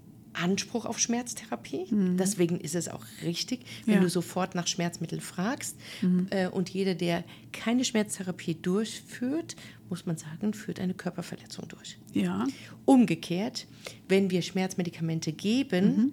[0.43, 1.87] Anspruch auf Schmerztherapie.
[1.91, 2.17] Mhm.
[2.17, 4.01] Deswegen ist es auch richtig, wenn ja.
[4.01, 5.77] du sofort nach Schmerzmitteln fragst.
[6.03, 6.29] Mhm.
[6.31, 9.57] Äh, und jeder, der keine Schmerztherapie durchführt,
[9.89, 11.99] muss man sagen, führt eine Körperverletzung durch.
[12.13, 12.47] Ja.
[12.85, 13.67] Umgekehrt,
[14.09, 16.13] wenn wir Schmerzmedikamente geben, mhm.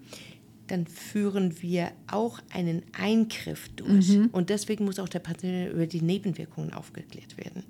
[0.67, 4.09] dann führen wir auch einen Eingriff durch.
[4.09, 4.30] Mhm.
[4.32, 7.63] Und deswegen muss auch der Patient über die Nebenwirkungen aufgeklärt werden.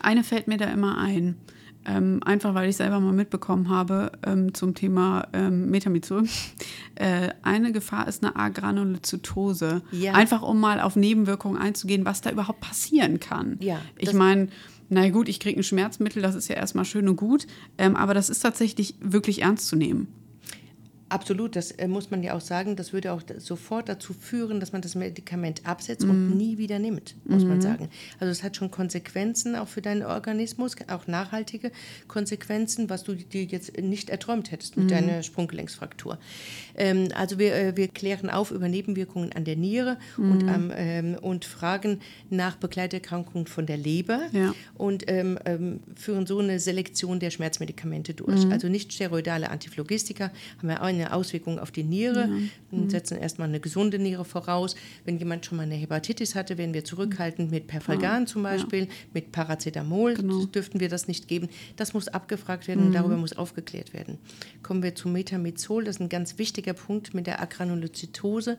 [0.00, 1.36] Eine fällt mir da immer ein.
[1.86, 6.24] Ähm, einfach weil ich selber mal mitbekommen habe ähm, zum Thema ähm, Metamizol.
[6.96, 9.80] Äh, eine Gefahr ist eine Agranulozytose.
[9.90, 10.12] Ja.
[10.12, 13.56] Einfach um mal auf Nebenwirkungen einzugehen, was da überhaupt passieren kann.
[13.60, 14.48] Ja, ich meine,
[14.90, 17.46] na gut, ich kriege ein Schmerzmittel, das ist ja erstmal schön und gut,
[17.78, 20.08] ähm, aber das ist tatsächlich wirklich ernst zu nehmen.
[21.10, 22.76] Absolut, das äh, muss man ja auch sagen.
[22.76, 26.10] Das würde auch sofort dazu führen, dass man das Medikament absetzt mm.
[26.10, 26.36] und mhm.
[26.36, 27.48] nie wieder nimmt, muss mm.
[27.48, 27.62] man mhm.
[27.62, 27.88] sagen.
[28.20, 31.72] Also es hat schon Konsequenzen auch für deinen Organismus, auch nachhaltige
[32.06, 34.88] Konsequenzen, was du dir jetzt nicht erträumt hättest mit mm.
[34.88, 36.16] deiner Sprunggelenksfraktur.
[36.76, 40.72] Ähm, also wir, äh, wir klären auf über Nebenwirkungen an der Niere und, mhm.
[40.76, 41.98] ähm, und fragen
[42.28, 44.54] nach Begleiterkrankungen von der Leber ja.
[44.74, 48.46] und ähm, ähm führen so eine Selektion der Schmerzmedikamente durch.
[48.50, 52.36] Also nicht steroidale Antiphlogistika haben wir auch eine eine Auswirkung auf die Niere ja.
[52.70, 52.90] und mhm.
[52.90, 54.76] setzen erstmal eine gesunde Niere voraus.
[55.04, 58.90] Wenn jemand schon mal eine Hepatitis hatte, werden wir zurückhaltend mit Perfalgan zum Beispiel, ja.
[59.14, 60.44] mit Paracetamol genau.
[60.46, 61.48] dürften wir das nicht geben.
[61.76, 62.86] Das muss abgefragt werden mhm.
[62.88, 64.18] und darüber muss aufgeklärt werden.
[64.62, 68.56] Kommen wir zu Metamizol, das ist ein ganz wichtiger Punkt mit der Agranulozytose.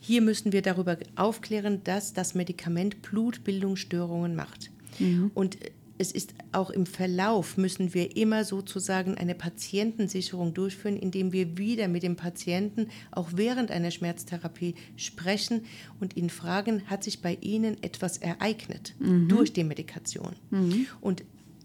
[0.00, 4.70] Hier müssen wir darüber aufklären, dass das Medikament Blutbildungsstörungen macht.
[4.98, 5.30] Mhm.
[5.34, 5.58] Und
[6.02, 11.86] es ist auch im Verlauf, müssen wir immer sozusagen eine Patientensicherung durchführen, indem wir wieder
[11.86, 15.64] mit dem Patienten auch während einer Schmerztherapie sprechen
[16.00, 19.28] und ihn fragen, hat sich bei Ihnen etwas ereignet mhm.
[19.28, 20.34] durch die Medikation?
[20.50, 20.88] Mhm.
[21.00, 21.22] Und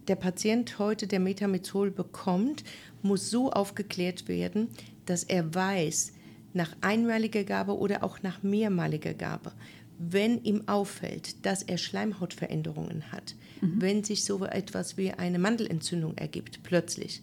[0.07, 2.63] der Patient heute, der Metamizol bekommt,
[3.01, 4.69] muss so aufgeklärt werden,
[5.07, 6.13] dass er weiß,
[6.53, 9.51] nach einmaliger Gabe oder auch nach mehrmaliger Gabe,
[9.97, 13.81] wenn ihm auffällt, dass er Schleimhautveränderungen hat, mhm.
[13.81, 17.21] wenn sich so etwas wie eine Mandelentzündung ergibt, plötzlich,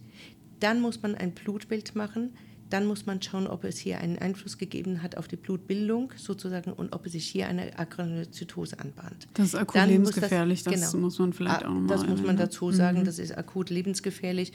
[0.60, 2.30] dann muss man ein Blutbild machen,
[2.74, 6.72] dann muss man schauen, ob es hier einen Einfluss gegeben hat auf die Blutbildung sozusagen
[6.72, 9.28] und ob es sich hier eine Agranulozytose anbahnt.
[9.34, 12.20] Das ist akut dann lebensgefährlich, das, das genau, muss man vielleicht auch nochmal Das muss
[12.20, 13.04] man dazu sagen, mhm.
[13.04, 14.52] das ist akut lebensgefährlich.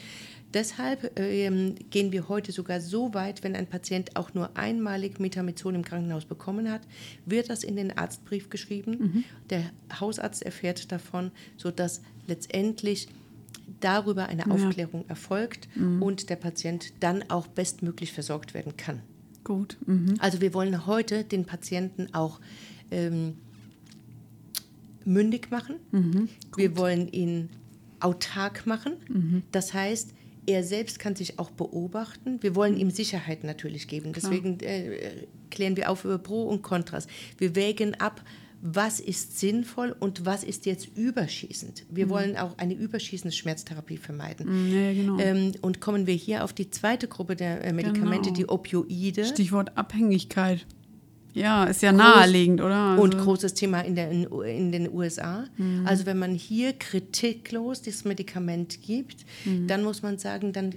[0.53, 5.73] Deshalb ähm, gehen wir heute sogar so weit, wenn ein Patient auch nur einmalig Metamizol
[5.73, 6.81] im Krankenhaus bekommen hat,
[7.25, 8.97] wird das in den Arztbrief geschrieben.
[8.99, 9.23] Mhm.
[9.49, 9.63] Der
[9.97, 13.07] Hausarzt erfährt davon, sodass letztendlich
[13.79, 14.51] darüber eine ja.
[14.51, 16.01] Aufklärung erfolgt mhm.
[16.01, 19.01] und der Patient dann auch bestmöglich versorgt werden kann.
[19.43, 19.77] Gut.
[19.85, 20.15] Mhm.
[20.19, 22.39] Also wir wollen heute den Patienten auch
[22.91, 23.35] ähm,
[25.05, 25.75] mündig machen.
[25.91, 26.29] Mhm.
[26.55, 27.49] Wir wollen ihn
[27.99, 28.93] autark machen.
[29.07, 29.43] Mhm.
[29.51, 30.13] Das heißt,
[30.45, 32.41] er selbst kann sich auch beobachten.
[32.41, 34.13] Wir wollen ihm Sicherheit natürlich geben.
[34.13, 37.07] Deswegen äh, klären wir auf über Pro und Kontras.
[37.37, 38.23] Wir wägen ab,
[38.61, 41.85] was ist sinnvoll und was ist jetzt überschießend.
[41.89, 42.09] Wir Mhm.
[42.09, 44.47] wollen auch eine überschießende Schmerztherapie vermeiden.
[44.73, 45.17] Ja, genau.
[45.19, 48.35] Ähm, und kommen wir hier auf die zweite Gruppe der äh, Medikamente, Genau.
[48.35, 49.25] die Opioide.
[49.25, 50.65] Stichwort Abhängigkeit.
[51.33, 52.97] Ja, ist ja naheliegend, oder?
[52.99, 55.45] Und Also- großes Thema in, der, in, in den USA.
[55.57, 55.85] Mhm.
[55.85, 59.67] Also wenn man hier kritiklos das Medikament gibt, Mhm.
[59.67, 60.73] dann muss man sagen, dann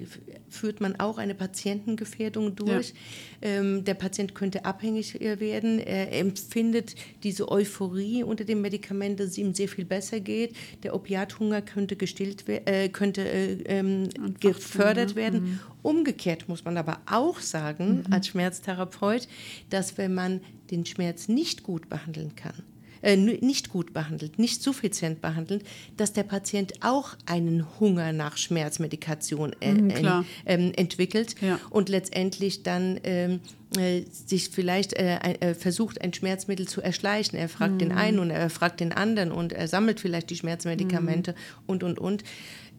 [0.51, 2.93] führt man auch eine Patientengefährdung durch.
[3.41, 5.79] Ähm, der Patient könnte abhängig äh, werden.
[5.81, 10.55] Er empfindet diese Euphorie unter dem Medikament, dass es ihm sehr viel besser geht.
[10.83, 15.61] Der Opiathunger könnte gestillt äh, könnte äh, ähm, gefördert werden.
[15.83, 19.27] Umgekehrt muss man aber auch sagen, als Schmerztherapeut,
[19.71, 22.55] dass wenn man den Schmerz nicht gut behandeln kann,
[23.03, 25.65] äh, nicht gut behandelt, nicht suffizient behandelt,
[25.97, 31.59] dass der Patient auch einen Hunger nach Schmerzmedikation äh, Mhm, ähm, entwickelt Ja.
[31.71, 33.41] und letztendlich dann ähm,
[33.77, 37.37] äh, sich vielleicht äh, äh, versucht, ein Schmerzmittel zu erschleichen.
[37.39, 37.79] Er fragt Mhm.
[37.79, 41.35] den einen und er fragt den anderen und er sammelt vielleicht die Schmerzmedikamente
[41.67, 42.23] und, und, und.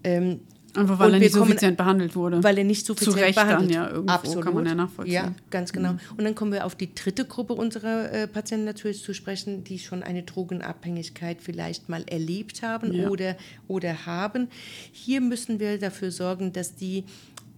[0.05, 0.39] Ähm,
[0.75, 2.43] Einfach weil und er nicht kommen- suffizient behandelt wurde.
[2.43, 5.21] weil er nicht suffizient Recht dann, behandelt ja, irgendwo kann man ja nachvollziehen.
[5.21, 5.27] Mhm.
[5.29, 5.91] Ja, ganz genau.
[6.17, 9.77] Und dann kommen wir auf die dritte Gruppe unserer äh, Patienten natürlich zu sprechen, die
[9.79, 13.09] schon eine Drogenabhängigkeit vielleicht mal erlebt haben Ja.
[13.09, 13.35] oder,
[13.67, 14.47] oder haben.
[14.91, 17.03] Hier müssen wir dafür sorgen, dass die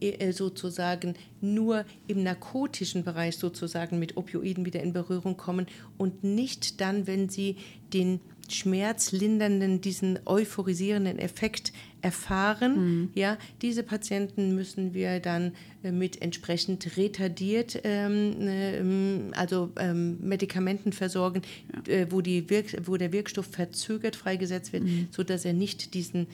[0.01, 6.81] äh, sozusagen nur im narkotischen Bereich sozusagen mit Opioiden wieder in Berührung kommen und nicht
[6.81, 7.55] dann, wenn sie
[7.93, 8.19] den
[8.51, 13.09] schmerzlindernden, diesen euphorisierenden Effekt erfahren.
[13.15, 20.93] Ja, diese Patienten müssen wir dann äh, mit entsprechend retardiert, ähm, ähm, also ähm, Medikamenten
[20.93, 21.41] versorgen,
[21.87, 26.27] äh, wo, die Wirk wo der Wirkstoff verzögert freigesetzt wird, sodass er nicht diesen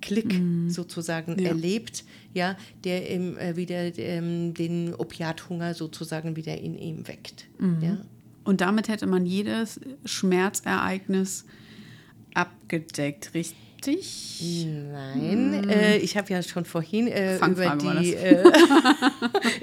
[0.00, 1.50] Klick sozusagen Ja.
[1.50, 7.46] erlebt, ja, der ihm äh, wieder ähm, den Opiathunger sozusagen wieder in ihm weckt.
[7.80, 7.98] Ja.
[8.44, 11.44] Und damit hätte man jedes Schmerzereignis
[12.34, 13.56] abgedeckt, richtig?
[14.92, 18.44] Nein, äh, ich habe ja schon vorhin äh, über Fangfrage war die, äh,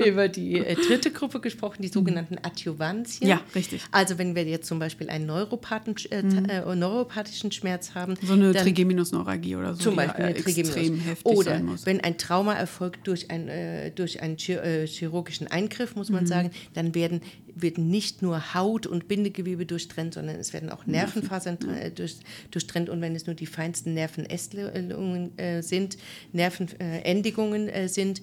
[0.09, 3.23] über die äh, dritte Gruppe gesprochen, die sogenannten Adjuvantien.
[3.23, 3.29] Mhm.
[3.29, 3.81] Ja, richtig.
[3.93, 8.51] Also wenn wir jetzt zum Beispiel einen Neuropathen, äh, äh, neuropathischen Schmerz haben, So eine
[8.51, 9.83] dann Trigeminusneuralgie oder so.
[9.83, 11.05] zum Beispiel eine äh, extrem Trigeminus.
[11.05, 11.85] heftig Oder sein muss.
[11.85, 16.27] wenn ein Trauma erfolgt durch, ein, äh, durch einen chir äh, chirurgischen Eingriff, muss man
[16.27, 17.21] sagen, dann werden,
[17.55, 22.17] wird nicht nur Haut und Bindegewebe durchtrennt, sondern es werden auch Nervenfasern äh, durch,
[22.51, 22.89] durchtrennt.
[22.89, 25.97] Und wenn es nur die feinsten Nervenästelungen äh, sind,
[26.31, 28.21] Nervenendigungen äh, sind,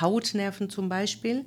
[0.00, 1.44] Hautnerven zum Beispiel.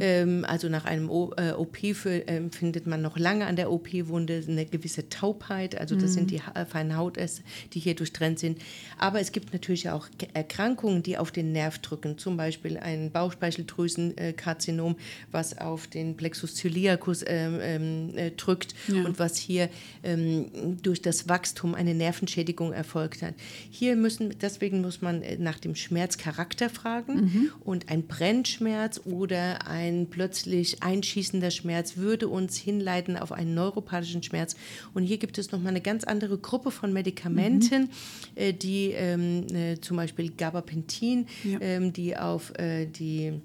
[0.00, 3.70] Ähm, also nach einem o äh, OP für, ähm, findet man noch lange an der
[3.72, 5.76] OP-Wunde eine gewisse Taubheit.
[5.78, 8.58] Also das sind die ha feinen Hautäste, die hier durchtrennt sind.
[8.98, 12.16] Aber es gibt natürlich auch Erkrankungen, die auf den Nerv drücken.
[12.18, 14.96] Zum Beispiel ein Bauchspeicheldrüsenkarzinom,
[15.32, 19.04] was auf den Plexus ciliacus ähm, ähm, äh, drückt Ja.
[19.04, 19.68] und was hier
[20.02, 23.34] ähm, durch das Wachstum eine Nervenschädigung erfolgt hat.
[23.70, 30.08] Hier müssen, deswegen muss man äh, nach dem Schmerzcharakter fragen und ein Brennschmerz oder ein
[30.10, 34.54] plötzlich einschießender Schmerz würde uns hinleiten auf einen neuropathischen Schmerz.
[34.92, 37.90] Und hier gibt es nochmal eine ganz andere Gruppe von Medikamenten,
[38.34, 41.58] äh, die ähm, äh, zum Beispiel Gabapentin, Ja.
[41.60, 43.40] ähm, die auf äh, die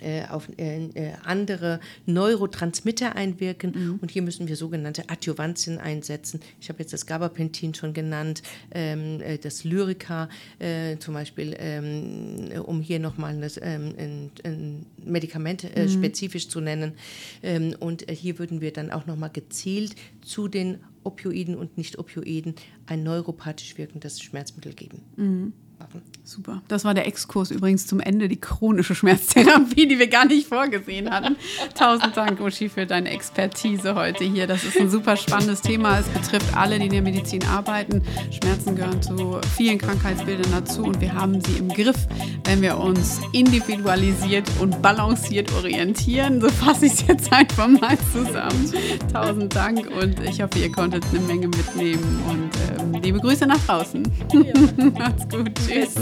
[0.00, 3.98] äh, auf äh, äh, andere Neurotransmitter einwirken.
[4.00, 6.40] Und hier müssen wir sogenannte Adjuvantien einsetzen.
[6.60, 8.42] Ich habe jetzt das Gabapentin schon genannt,
[8.72, 10.28] ähm, äh, das Lyrica
[10.58, 16.60] äh, zum Beispiel, ähm, äh, um hier nochmal ein, ein, ein Medikament äh, spezifisch zu
[16.60, 16.92] nennen.
[17.42, 22.54] Ähm, und hier würden wir dann auch nochmal gezielt zu den Opioiden und Nicht-Opioiden
[22.86, 25.00] ein neuropathisch wirkendes Schmerzmittel geben.
[25.16, 25.67] Machen.
[26.28, 26.60] Super.
[26.68, 31.08] Das war der Exkurs übrigens zum Ende, die chronische Schmerztherapie, die wir gar nicht vorgesehen
[31.08, 31.36] hatten.
[31.74, 34.46] Tausend Dank, Uschi, für deine Expertise heute hier.
[34.46, 35.98] Das ist ein super spannendes Thema.
[35.98, 38.02] Es betrifft alle, die in der Medizin arbeiten.
[38.30, 42.06] Schmerzen gehören zu vielen Krankheitsbildern dazu und wir haben sie im Griff,
[42.44, 46.42] wenn wir uns individualisiert und balanciert orientieren.
[46.42, 48.70] So fasse ich es jetzt einfach mal zusammen.
[49.10, 53.64] Tausend Dank und ich hoffe, ihr konntet eine Menge mitnehmen und ähm, liebe Grüße nach
[53.64, 54.02] draußen.
[54.94, 55.52] Macht's gut.
[55.68, 56.00] です。